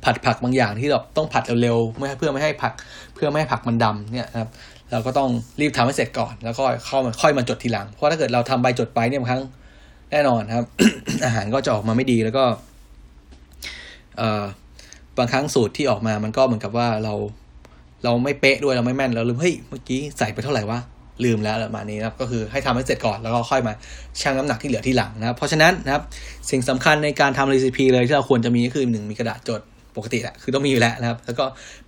[0.04, 2.72] ผัดผักบางอย่างที่เราต้องผัดเร็วๆไม่เพื่อไม่ให้ผัก
[3.14, 4.50] เพื่อไม่ให้ผักมันดำเนี่ยนะครับ
[4.92, 5.28] เราก็ต้อง
[5.60, 9.42] รีบทำให้เสร็จก่อน แล้วก็เข้ามาค่อยมาจดทีหลัง เพราะถ้าเกิดเราทำใบจดไปเนี่ยบางครั้ง
[10.10, 10.66] แน่นอนครับ
[11.24, 12.44] อาหารก็จะออกมาไม่ดีแล้วก็
[15.18, 17.14] บางครั้งสูตรที่ออกมามันก็เหมือนกับว่าเรา
[18.04, 20.80] เราไม่เป๊ะด้วยเราไม่แม่นเราลืมเฮ้ยเมื่อกี้ใส่ไปเท่าไหร่วะ
[21.24, 23.72] ลืมแล้วประมาณนี้นะครับก็คือให้ทำให้เสร็จก่อนแล้วก็ค่อยมา
[24.20, 26.02] ชั่งน้ำหนักที่เหลือที่หลังนะครับเพราะฉะนั้นนะครับ
[26.50, 29.60] สิ่งสำคัญในการทำรีซิปีเลยที่เราควรจะมีก็คือหนึ่งมีกระดาษจด
[29.96, 31.44] ปกติแหละคือต้องมีอยู่แล้วนะครับ แล้วก็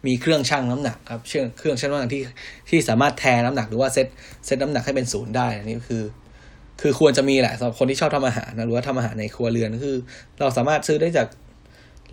[0.06, 2.22] มีเครื่องชั่งน้ำหนักครับเครื่องเครื่องชั่งน้ำหนักที่
[2.70, 4.06] ที่สามารถแทนน้ำหนักหรือว่าเซต
[4.46, 6.02] เซตน้ำหนักให้เป็นศูนย์ได้อันนี้คือ
[6.80, 9.96] คือควรจะมีแหละสำหรับคนที่ชอบทำอาหารนะหรือว่าทำอาหารในครัวเรือนคือ
[10.40, 11.26] เราสามารถซื้อได้จาก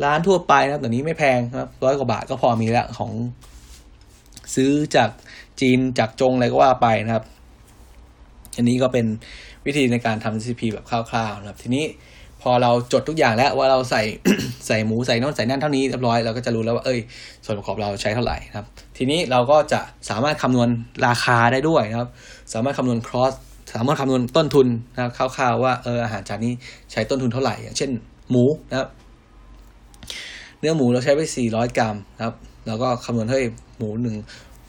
[0.04, 3.12] ร้านทั่วไปนะครับแต่นี้ไม่แพงครับร้อยกว่าบาทก็พอมีแล้วของ
[4.56, 5.10] ซื้อจาก
[5.62, 7.26] จีนจากจงอะไรก็ว่าไปนะครับ
[8.58, 9.06] อันนี้ก็เป็น
[9.66, 11.86] วิธีในการทำ CP แบบคร่าวๆนะครับ ทีนี้
[12.42, 14.02] พอเราจดทุกอย่างแล้วว่าเราใส่
[14.68, 17.00] ใส่หมูใส่น่นใส่นั่นเท่านี้เรียบร้อยเราก็จะรู้แล้วว่าเอ้ย
[17.46, 18.66] ส่วนประกอบเราใช้เท่าไหร่นะครับ
[18.98, 19.80] ทีนี้เราก็จะ
[20.10, 20.70] สามารถคำนวณ
[21.08, 22.10] ราคาได้ด้วยนะครับ
[22.54, 23.34] สามารถคำนวณ cross
[23.74, 26.54] สามารถคำนวณต้นทุนนะครับคร่าวๆว่าเอออาหารจานนี้
[26.92, 27.92] ใช้ต้นทุนเท่าไหร่อย่างเช่น
[28.30, 28.88] หมูนะครับ
[30.62, 32.36] เนื้อหมูเราใช้ไป 400 กรัมนะครับ
[32.68, 33.40] เราก็คำนวณให้
[33.78, 34.16] หมูหนึ่ง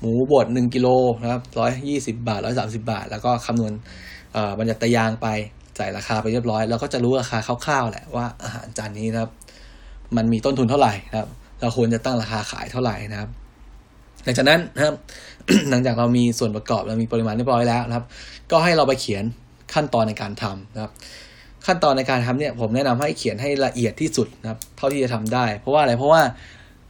[0.01, 0.89] หมูบดหนึ่งกิโล
[1.23, 3.73] นะครับร้อยยี่สิบาทร้อยสามสิบาท แล้วก็คำนวณ
[4.59, 5.27] บัญญัตยางไป
[5.79, 9.31] จ่ายราคาไปเรียบร้อยเราก็จะรู้ราคาคร่าวๆแหละว่าอาหารจานนี้นะครับ
[10.17, 11.29] มันมีต้นทุนเท่าไหร่นะครับ
[11.61, 13.31] เราควรจะตั้งราคาขายเท่าไหร่นะครับ
[14.25, 14.95] หลังจากนั้นนะครับ
[15.71, 18.05] หลังจากเรามีส่วนประกอบเรามีปริมาณเรียบร้อยแล้วนะครับ
[18.51, 19.25] ก็ให้เราไปเขียน
[19.75, 20.93] ขั้นตอนในการทำนะครับ
[21.67, 26.23] ขั้นตอนในการทำเนี่ยผมแนะนำให้เขียนให้ละเอียดที่สุดนะครับ เท่าที่จะทำได้ เพราะว่าอะไรเพราะว่า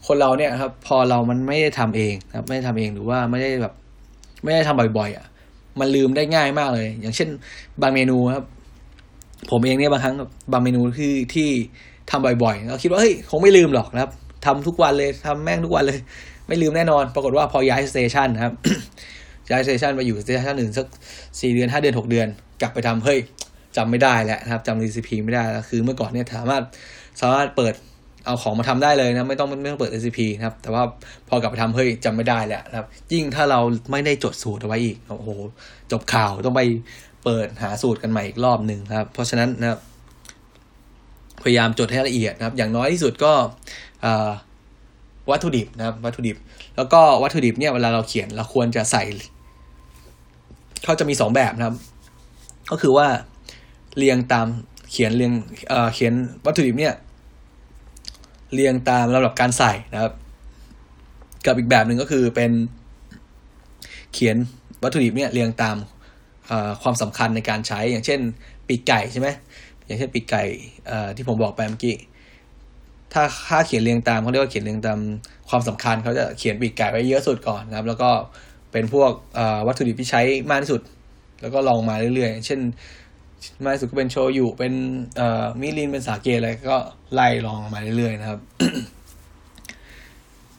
[0.06, 3.72] คนเราเนี่ยครับพอเรามันไม่ได้ทำเองนะครับไม่ได้ทำเองหรือว่าไม่ได้แบบ
[4.42, 5.26] ไม่ได้ทำบ่อยๆอะ
[5.80, 7.28] มันลืมได้ง่ายมากเลย อย่างเช่น
[7.82, 8.44] บางเมนูครับ
[9.50, 10.14] ผมเองเนี่ยบางครั้ง
[10.52, 11.48] บางเมนูที่ที่
[12.10, 14.10] ทำบ่อยๆเราคิดว่าเฮ้ยคงไม่ลืมหรอกนะครับ
[14.46, 15.98] ทำทุกวันเลยทำแม่งทุกวันเลย
[16.48, 18.52] ไม่ลืมแน่นอน ปรากฏว่าพอย้าย station ครับ
[19.50, 20.86] ย้าย station ไปอยู่ station อื่นสัก
[21.40, 22.28] สี่เดือนห้าเดือนหกเดือน
[22.60, 23.18] กลับไปทำเฮ้ย
[23.76, 26.62] จำไม่ได้แล้วนะครับจำ recipe ไม่ได้แล้วคือเมื่อก่อนเนี่ยสามารถ
[27.20, 27.74] สามารถเปิด
[28.26, 30.82] เอาของมาทำได้เลยนะไม่ต้องไม่ต้องเปิด recipe นะครับ แต่ว่า
[31.28, 33.60] พอกลับไปทำเฮ้ยจำไม่ได้แล้วนะครับ ยิ่งถ้าเรา
[33.90, 35.30] ไม่ได้จดสูตรเอาไว้อีกโอ้โห
[35.92, 36.62] จบข่าวต้องไป
[37.24, 39.80] เปิดหาสูตรกันใหม่อีกรอบหนึ่งครับ เพราะฉะนั้นนะครับ
[41.42, 43.32] พยายามจดให้ละเอียดนะครับ อย่างน้อยที่สุดก็
[45.30, 46.36] วัตถุดิบนะครับ วัตถุดิบ
[46.76, 49.04] แล้วก็วัตถุดิบเนี่ยเวลาเราเขียนเราควรจะใส่
[50.84, 51.76] เขาจะมีสองแบบนะครับ
[52.70, 53.06] ก็คือว่า
[53.98, 54.46] เรียงตาม
[54.90, 55.32] เขียนเรียง
[55.68, 56.14] เเขียน
[56.46, 56.94] วัตถุดิบเนี่ย
[58.54, 60.12] เรียงตามลำดับการใส่นะครับ
[61.46, 62.52] กับอีกแบบหนึ่งก็คือเป็น
[64.14, 64.36] เขียน
[64.82, 65.76] วัตถุดิบเนี่ยเรียงตาม
[66.82, 68.20] ความสำคัญในการใช้อย่างเช่น
[68.68, 69.28] ปีกไก่ใช่ไหม
[69.86, 70.44] อย่างเช่นปีกไก่
[71.16, 71.96] ที่ผมบอกไปเมื่อกี้
[73.12, 74.98] ถ้าค่าเขียนเรียงตามเขาเรียกว่าเขียนเรียงตาม
[75.48, 78.10] ความสำคัญเขาจะเขียนปีกไก่ไว้เยอะสุดก่อนนะครับ แล้วก็
[78.72, 79.12] เป็นพวก
[79.66, 80.80] วัตถุดิบที่ใช้มากที่สุด
[81.40, 82.60] แล้วก็ลองมาเรื่อยๆ เช่น
[83.64, 84.72] มาสุดก็เป็นโชยุเป็น
[85.16, 86.76] เอ่อมิรินเป็นสาเกอะไรก็
[87.14, 88.40] ไล่ลองมาเรื่อยๆนะครับ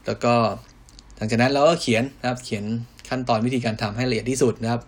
[0.05, 0.33] แล้วก็
[1.17, 2.63] หลังจากนั้นเราก็เขียนนะครับ เขียน
[3.09, 4.81] ขั้นตอนวิธีการทำให้ละเอียดที่สุดนะครับ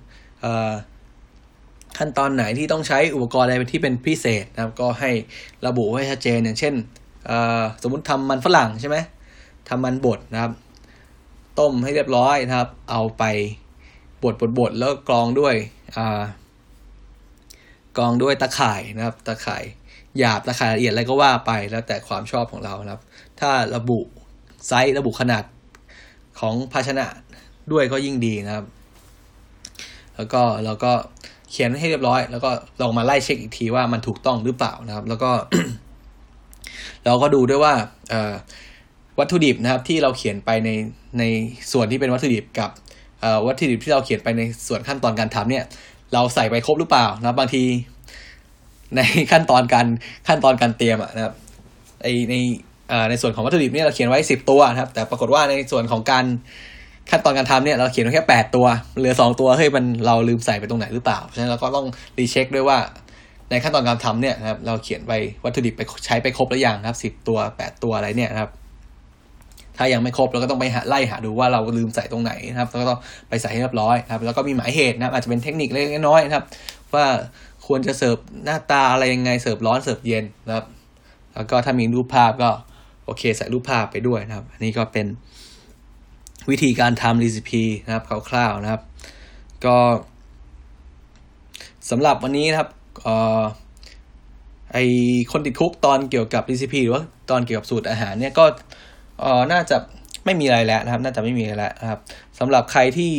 [1.97, 5.11] ขั้นตอนไหนที่ต้องใช้อุปกรณ์อะไรที่เป็นพิเศษนะครับ ก็ให้
[5.67, 6.73] ระบุไว้ชัดเจนอย่างเช่น
[7.81, 8.97] สมมุติทำมันฝรั่งใช่ไหม
[9.69, 10.51] ทำมันบดนะครับ
[11.59, 13.23] ต้มให้เรียบร้อยนะครับ เอาไป
[14.23, 15.55] บดบดบดแล้วกรองด้วย
[17.97, 19.63] กองด้วยตะข่ายนะครับตะข่าย
[20.19, 23.01] หยาบตะข่ายละเอียดอะไรก็ว่าไปแล้วแต่ความชอบของเรานะครับ
[23.39, 23.99] ถ้าระบุ
[24.67, 25.43] ไซส์ระบุขนาด
[26.39, 27.05] ของภาชนะ
[27.71, 28.65] ด้วยก็ยิ่งดีนะครับ
[30.15, 30.91] แล้วก็เราก็
[31.51, 32.49] เขียนให้เรียบร้อย แล้วก็
[32.81, 35.31] ลองมาไล่เช็คอีกทีว่ามันถูกต้องหรือเปล่านะครับ แล้วก็
[37.05, 37.73] เราก็ดูด้วยว่า
[39.19, 40.69] วัตถุดิบนะครับ ที่เราเขียนไปใน
[41.19, 41.23] ใน
[41.71, 42.69] ส่วนที่เป็นวัตถุดิบกับ
[43.47, 45.65] วัตถุดิบที่เราเขียนไปในส่วนขั้นตอนการทำเนี่ย
[46.15, 47.63] เราใส่ไปครบหรือเปล่านะบางที
[48.95, 48.99] ใน
[49.31, 49.87] ขั้นตอนการ
[50.27, 51.33] ขั้นตอนการเตรียมอะนะครับ
[52.01, 52.35] ในใน
[53.09, 56.25] ในส่วนของวัตถุดิบเนี่ยเราเขียนไว้สิบตัวนะครับ แต่ปรากฏว่าในส่วนของการ
[57.11, 58.65] ขั้นตอนการทำเนี่ยเราเขียนไว้แค่แปดตัว
[58.97, 61.85] เหลือสองตัวเฮ้ยมันเราลืมใส่ไปตรงไหนหรือเปล่าเพราะฉะนั้นเราก็ต้อง
[62.17, 62.77] รีเช็คด้วยว่า
[63.49, 65.13] ในขั้นตอนการทำเนี่ยนะครับเราเขียนไป
[65.43, 68.51] วัตถุดิบไปใช้ไปครบหรือยังครับสิบตัวแปดตัวอะไรเนี่ยนะครับ
[69.77, 72.99] ถ้ายังไม่ครบเราก็ต้องไปหาไล่หาดูว่าเราลืมใส่ตรงไหนนะครับแล้วก็ต้อง
[73.29, 76.43] ไปใส่ให้เรียบร้อยครับแล้วก็มีหมายเหตุนะครับอาจจะเป็นเทคนิคเล็กน้อยนะครับ
[76.93, 77.05] ว่า
[77.67, 80.65] ควรจะเสิร์ฟหน้าตาอะไรยังไงเสิร์ฟร้อนเสิร์ฟเย็นนะครับ
[81.35, 82.49] แล้วก็ถ้ามีรูปภาพก็
[83.05, 85.05] โอเคใส่รูปภาพไปด้วยนะครับ อันนี้ก็เป็น
[86.49, 88.81] วิธีการทำ recipe นะครับคร่าวๆนะครับ
[89.65, 89.77] ก็
[91.89, 92.69] สำหรับวันนี้นะครับ
[93.01, 93.41] เอ่อ
[94.73, 94.77] ไอ
[95.31, 98.45] คนติด Cook ตอนเกี่ยวกับ recipe หรือว่าตอนเกี่ยวกับสูตรอาหารเนี่ยก็
[99.19, 99.77] เอ่อน่าจะ
[100.25, 101.99] ไม่มีอะไรแล้วนะครับ น่าจะไม่มีอะไรแล้วนะครับ
[102.39, 103.11] สำหรับใครที่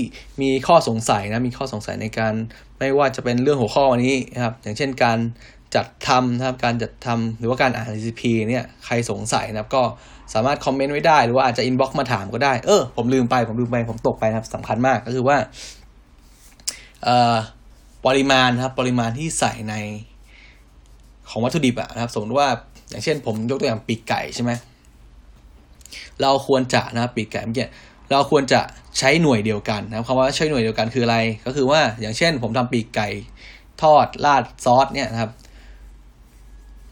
[0.42, 2.34] มีข้อสงสัยนะมีข้อสงสัยในการ
[2.78, 5.18] ไม่ว่าจะเป็นเรื่องหัวข้อวันนี้นะครับ อย่างเช่นการ
[5.74, 9.82] จัดทำนะครับการจัดทำหรือว่าการอ่าน recipe เนี่ยใครสงสัยนะครับก็
[10.34, 15.36] สามารถคอมเมนต์ไว้ได้ หรือว่าอาจจะ inbox มาถามก็ได้ เออผมลืมไปผมลืมไปผมตกไปนะครับสำคัญมากก็คือว่า
[17.04, 17.36] เอ่อ
[18.06, 19.74] ปริมาณครับปริมาณที่ใส่ใน
[21.30, 22.48] ของวัตถุดิบอะนะครับ สมมติว่า
[22.90, 24.52] อย่างเช่นผมยกตัวอย่างปีกไก่ใช่ไหม
[26.22, 27.68] เราควรจะนะปีกไก่เมื่อกี้
[28.10, 28.60] เราควรจะ
[28.98, 33.08] ใช้หน่วยเดียวกันนะครับคำว่าใช้หน่วยเดียวกันคืออะไร ก็คือว่าอย่างเช่น ผมทำปีกไก่
[33.82, 35.30] ทอดราดซอสเนี่ยนะครับ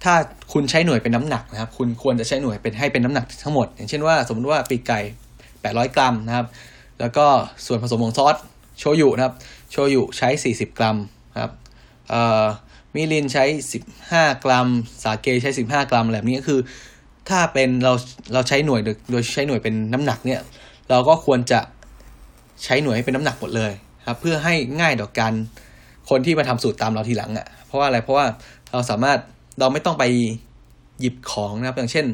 [0.05, 0.15] ถ้า
[0.53, 5.01] คุณใช้หน่วยเป็นน้ำหนักนะครับ คุณควรจะใช้หน่วยเป็นให้เป็นน้ำหนักทั้งหมด อย่างเช่นว่าสมมติว่าปีกไก่
[5.49, 6.47] 800 กรัมนะครับ
[7.01, 7.27] แล้วก็
[7.67, 8.37] ส่วนผสมของซอส
[8.79, 9.35] โชยุนะครับ
[9.71, 10.97] โชยุใช้ 40 กรัม
[11.43, 11.53] ครับ
[12.95, 13.45] มิรินใช้
[13.95, 14.69] 15 กรัม
[15.03, 16.61] สาเกใช้ 15 กรัมแบบนี้ก็คือ
[17.29, 17.93] ถ้าเป็นเรา
[18.33, 20.41] เราใช้หน่วยโดยใช้หน่วยเป็นน้ำหนักเนี่ย
[20.91, 21.61] เราก็ควรจะ
[22.65, 23.73] ใช้หน่วยให้เป็นน้ำหนักหมดเลย
[24.07, 25.33] ครับ เพื่อให้ง่ายต่อการ
[26.11, 28.27] คนที่มาทำสูตรตามเราทีหลังอะ่ะ เพราะว่าอะไรเพราะว่า
[28.73, 29.19] เราสามารถ
[29.61, 30.05] เราไม่ต้องไป
[31.01, 32.07] หยิบของนะครับ อย่างเช่น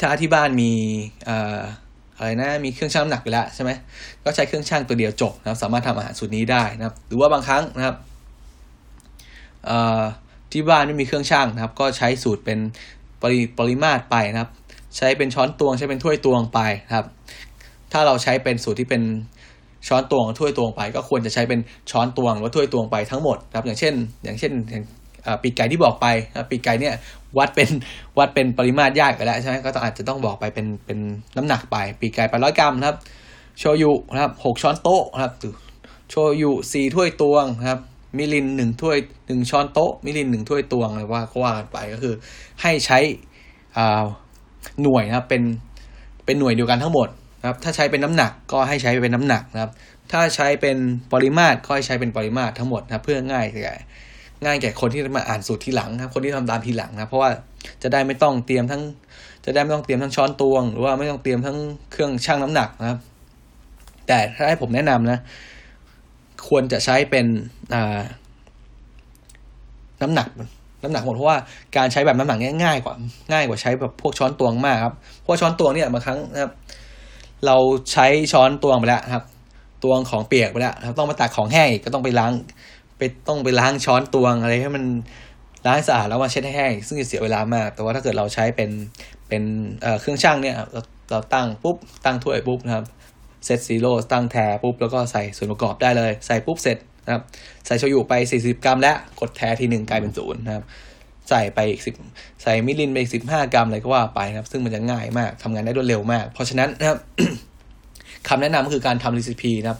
[0.00, 0.70] ถ้าที่บ้านมี
[2.16, 3.70] อะไรนะมีเครื่องชั่งน้ำหนักไปแล้วใช่ไหม
[4.24, 7.96] ก็ใช้เครื่องชั่งตัวเดียวจบนะครับ สามารถทำอาหารสูตรนี้ได้นะครับ หรือว่าบางครั้งนะครับ
[10.52, 12.58] ที่บ้านไม่มีเครื่องชั่งนะครับ ก็ใช้สูตรเป็น
[13.24, 14.50] ปริปริมาตรไปนะครับ
[14.96, 17.06] ใช้เป็นช้อนตวงใช้เป็นถ้วยตวงไปนะครับ
[17.92, 19.02] ถ้าเราใช้เป็นสูตรที่เป็น
[19.88, 21.60] ช้อนตวงถ้วยตวงไป ก็ควรจะใช้เป็น
[21.90, 23.94] ช้อนตวงหรือถ้วยตวงไปทั้งหมดครับ อย่างเช่น
[24.24, 24.52] อย่างเช่น
[25.42, 26.94] ปีกไก่ที่บอกไปนะปีกไก่เนี่ย
[27.38, 27.68] วัดเป็น
[28.18, 30.98] วัดเป็นปริมาตรยากไปแล้วใช่ไหมก็ต้องอาจจะต้องบอกไปเป็นเป็น
[31.36, 32.96] น้ำหนักไป ปีกไก่ไปร้อยกรัมนะครับ
[33.58, 35.32] โชยุนะครับหกช้อนโต๊ะนะครับ
[36.10, 37.80] โชยุสี่ถ้วยตวงนะครับ
[38.18, 38.96] มิลินหนึ่งถ้วย
[39.26, 42.14] หนึ่งช้อนโต๊ะ มิลินหนึ่งถ้วยตวงอะไรว่าก็ว่ากันไปก็คือ
[42.62, 42.98] ให้ใช้
[44.82, 45.42] หน่วยนะครับเป็น
[46.24, 47.08] เป็นหน่วยเดียวกันทั้งหมด
[47.40, 49.70] นะครับ ถ้าใช้เป็นน้ำหนักก็ให้ใช้เป็นน้ำหนักนะครับ
[50.12, 50.76] ถ้าใช้เป็น
[51.12, 53.74] ปริมาตรก็ให้ใช้เป็นปริมาตรทั้งหมดนะเพื่อง่ายแก่
[54.44, 57.30] ง่ายแก่คนที่มาอ่านสูตรทีหลังนะครับ คนที่ทำตามทีหลังนะเพราะว่า
[57.82, 58.82] จะได้ไม่ต้องเตรียมทั้ง
[59.44, 61.56] จะได้ไม่ต้องเตรียมทั้งช้อนตวง หรือว่าไม่ต้องเตรียมทั้ง
[61.92, 62.98] เครื่องชั่งน้ำหนักนะครับ
[64.06, 65.18] แต่ถ้าให้ผมแนะนำนะ
[66.48, 67.26] ควรจะใช้เป็น
[70.02, 70.28] น้ำหนัก
[70.82, 71.38] น้ำหนักหมดเพราะว่า
[71.76, 72.94] การใช้แบบน้ำหนักง่ายกว่า
[73.32, 76.52] ง่ายกว่าใช้แบบพวกช้อนตวงมากครับเพราะช้อนตวงเนี่ยบางครั้งนะครับ
[77.46, 77.56] เรา
[77.92, 79.24] ใช้ช้อนตวงไปแล้วครับ
[79.84, 82.32] ตวงของเปียกไปแล้วต้องมาตักของแห้งอีกก็ต้องไปล้าง
[82.98, 84.84] ไปต้องไปล้างช้อนตวงอะไรให้มัน
[85.66, 88.70] ล้างสะอาดแล้วมาเช็ดให้แห้งซึ่งจะเสียเวลามาก แต่ว่าถ้าเกิดเราใช้เป็น
[89.28, 90.80] เป็นเครื่องชั่งเนี่ยเรา
[91.10, 92.84] เราตั้งปุ๊บตั้งถ้วยปุ๊บนะครับ
[93.44, 97.22] set zero ตั้ง tare ปุ๊บแล้วก็ใส่ส่วนประกอบได้เลย ใส่ปุ๊บเสร็จนะครับ
[97.66, 100.64] ใส่โชยุไป 40 กรัม แล้วกด tare ทีหนึ่งกลายเป็นศูนย์นะครับ
[101.28, 101.94] ใส่ไปอีกสิบ
[102.42, 106.98] ใส่มิรินไปอีกสิบห้ากรัมอะไรก็ว่าไปนะครับ ซึ่งมันจะง่ายมากทำงานได้รวดเร็วมาก เพราะฉะนั้นนะครับ
[108.28, 109.78] คำแนะนำก็คือการทำ recipe นะครับ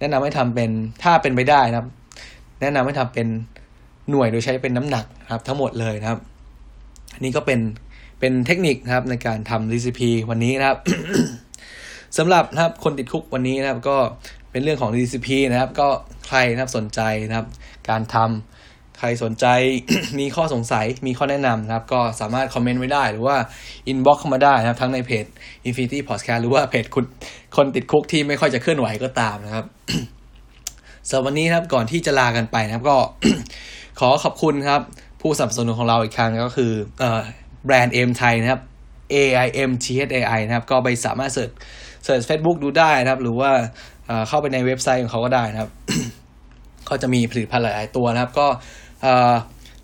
[0.00, 0.70] แนะนำให้ทำเป็น
[1.02, 1.88] ถ้าเป็นไปได้นะครับ
[2.60, 3.26] แนะนำให้ทำเป็น
[4.10, 6.18] หน่วยโดยใช้เป็นน้ำหนักนะครับ ทั้งหมดเลยนะครับ
[7.14, 7.60] อันนี้ก็เป็น
[8.20, 10.78] เป็นเทคนิคนะครับในการทำ recipe วันนี้นะครับ
[12.18, 13.96] สำหรับนะครับคนติด Cook วันนี้นะครับก็
[14.50, 15.88] เป็นเรื่องของ recipe นะครับ ก็
[16.26, 17.46] ใครนะครับสนใจนะครับ
[17.88, 19.46] การทำใครสนใจ
[20.18, 23.36] มีข้อสงสัยมีข้อแนะนำนะครับ ก็สามารถคอมเมนต์ไว้ได้หรือว่า
[23.88, 25.24] inbox เข้ามาได้นะครับ ทั้งในเพจ
[25.68, 27.04] Infinity Podcast หรือว่าเพจคุณ
[27.56, 29.66] คนติด Cook ที่ไม่ค่อยจะเคลื่อนไหวก็ตามนะครับ
[31.08, 32.96] สำหรับวันนี้นะครับก่อนที่จะลากันไปนะครับก็
[34.00, 34.80] ขอขอบคุณครับ
[35.20, 36.72] ผู้สนับสนุนของเราอีกครั้งก็คือ
[37.64, 38.60] แบรนด์เอ็มไทยนะครับ
[39.14, 41.50] AIM T H A I นะครับ ก็ไปสามารถเสิร์ช
[42.04, 43.50] เสิร์ช Facebook ดูได้นะครับ หรือว่า
[44.28, 45.70] เข้าไปในเว็บไซต์ของเขาก็ได้นะครับ
[46.88, 48.46] ก็จะมีผลิตภัณฑ์หลาย ๆ ตัวนะครับ ก็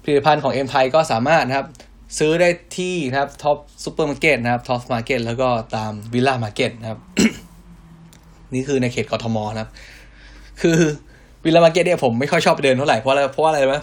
[0.03, 1.67] ผลิตภัณฑ์ของเอ็มไทยก็สามารถนะครับ
[2.19, 2.49] ซื้อได้
[2.79, 7.01] ที่นะครับ Tops Supermarket นะครับ Tops Market แล้วก็ตาม Villa Market นะครับ
[8.55, 9.71] นี่คือในเขตกทมนะครับ
[10.63, 10.79] คือ
[11.45, 13.75] Villa Market เนี่ยผมไม่ค่อยชอบไปเดินเท่าไหร่เพราะอะไรเพราะอะไรไหม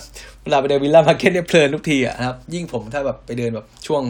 [0.44, 4.04] เวลาไปเดิน Villa Market เนี่ยเพลินทุกทีอะนะครับ ยิ่งผมถ้าแบบไปเดินแบบช่วง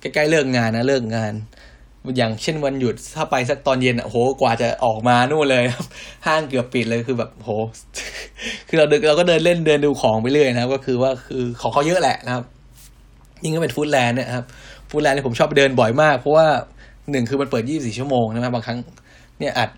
[0.00, 1.32] ใกล้ๆเลิกงานนะเลิกงาน
[2.16, 5.86] อย่างเช่นวันหยุดถ้าไปสักตอนเย็นอะโหกว่าจะออกมานู่นเลยครับ
[6.26, 7.50] ห้างเกือบปิดเลยคือแบบโห
[8.68, 12.44] คือเราเดินเราก็เดินเล่นเดินดูของไปเรื่อยนะครับ ก็คือว่าคือของเขาเยอะแหละนะครับ
[13.42, 14.46] ยิ่งก็เป็น Foodland เนี่ยครับ
[14.90, 16.46] ฟู้ดแลนด์เนี่ยผมชอบไปเดินบ่อยมาก เพราะว่า
[17.10, 18.78] หนึ่งคือมันเปิด 24 ชั่วโมงนะครับบางครั้ง
[19.38, 19.70] เนี่ยอัด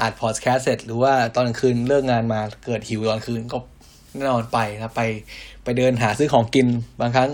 [0.00, 3.58] อัดพอดแคสต์เสร็จหรือว่าตอนกลางคืนเลิกงานมาเกิดหิวตอนคืนก็
[4.14, 5.02] แน่นอนไปนะไป
[5.64, 6.66] ไปเดินหาซื้อของกิน
[7.00, 7.30] บางครั้ง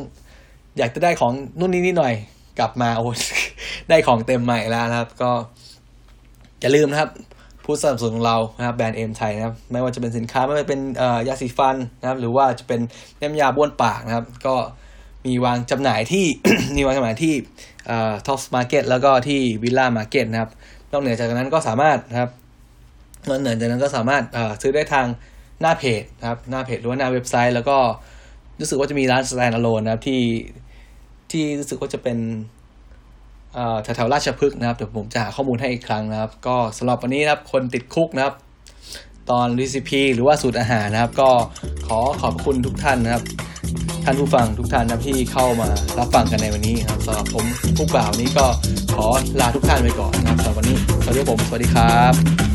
[0.78, 2.14] อยากจะได้ของนู่นนี่นี่หน่อย
[2.58, 3.06] กลับมาโอ้
[3.88, 5.30] ได้ของเต็มใหม่แล้วนะครับ ก็
[6.60, 7.10] อย่าลืมนะครับ
[7.64, 10.80] ผู้สนับสนุนของเรานะครับแบรนด์เอ็มไทยนะครับไม่ว่าจะเป็นสินค้าไม่ว่าจะเป็น
[11.28, 12.80] ยาสีฟันนะครับ หรือว่าจะเป็น
[13.20, 14.54] น้ำยาบ้วนปากนะครับ ก็
[15.26, 16.26] มีวางจำหน่ายที่
[16.76, 17.34] มีวางจำหน่ายที่
[18.26, 20.50] Tops Market แล้วก็ที่ Villa Market นะครับ
[20.92, 22.30] นอกเหนือจากนั้นก็สามารถนะครับ
[23.28, 24.22] นอกเหนือจากนั้นก็สามารถ
[24.62, 25.06] ซื้อได้ทาง
[25.60, 27.76] หน้าเพจนะครับหน้าเพจหรือว่าหน้าเว็บไซต์ แล้วก็
[28.60, 30.20] รู้สึกว่าจะมีร้าน stand alone นะครับที่
[31.32, 32.18] ที่รู้สึกว่าจะเป็น
[33.82, 38.34] แถวๆราชพฤกษ์นะครับเดี๋ยวผมจะหาข้อมูลให้อีกครั้งนะครับ ก็สำหรับวันนี้นะครับคนติด Cook นะครับ
[39.30, 41.30] ตอน Recipe หรือว่าสูตรอาหารนะครับ ก็
[41.86, 43.22] ขอขอบคุณทุกท่านนะครับ
[44.04, 45.68] ท่านผู้ฟังทุกท่านนะที่เข้ามา
[45.98, 47.44] รับฟังกันในวันนี้ครับสำหรับผม
[47.76, 48.46] ผู้กล่าวนี้ก็
[48.94, 49.06] ขอ
[49.40, 52.51] ลาทุกท่านไปก่อนนะครับสำหรับวันนี้สวัสดีผมสวัสดีครับ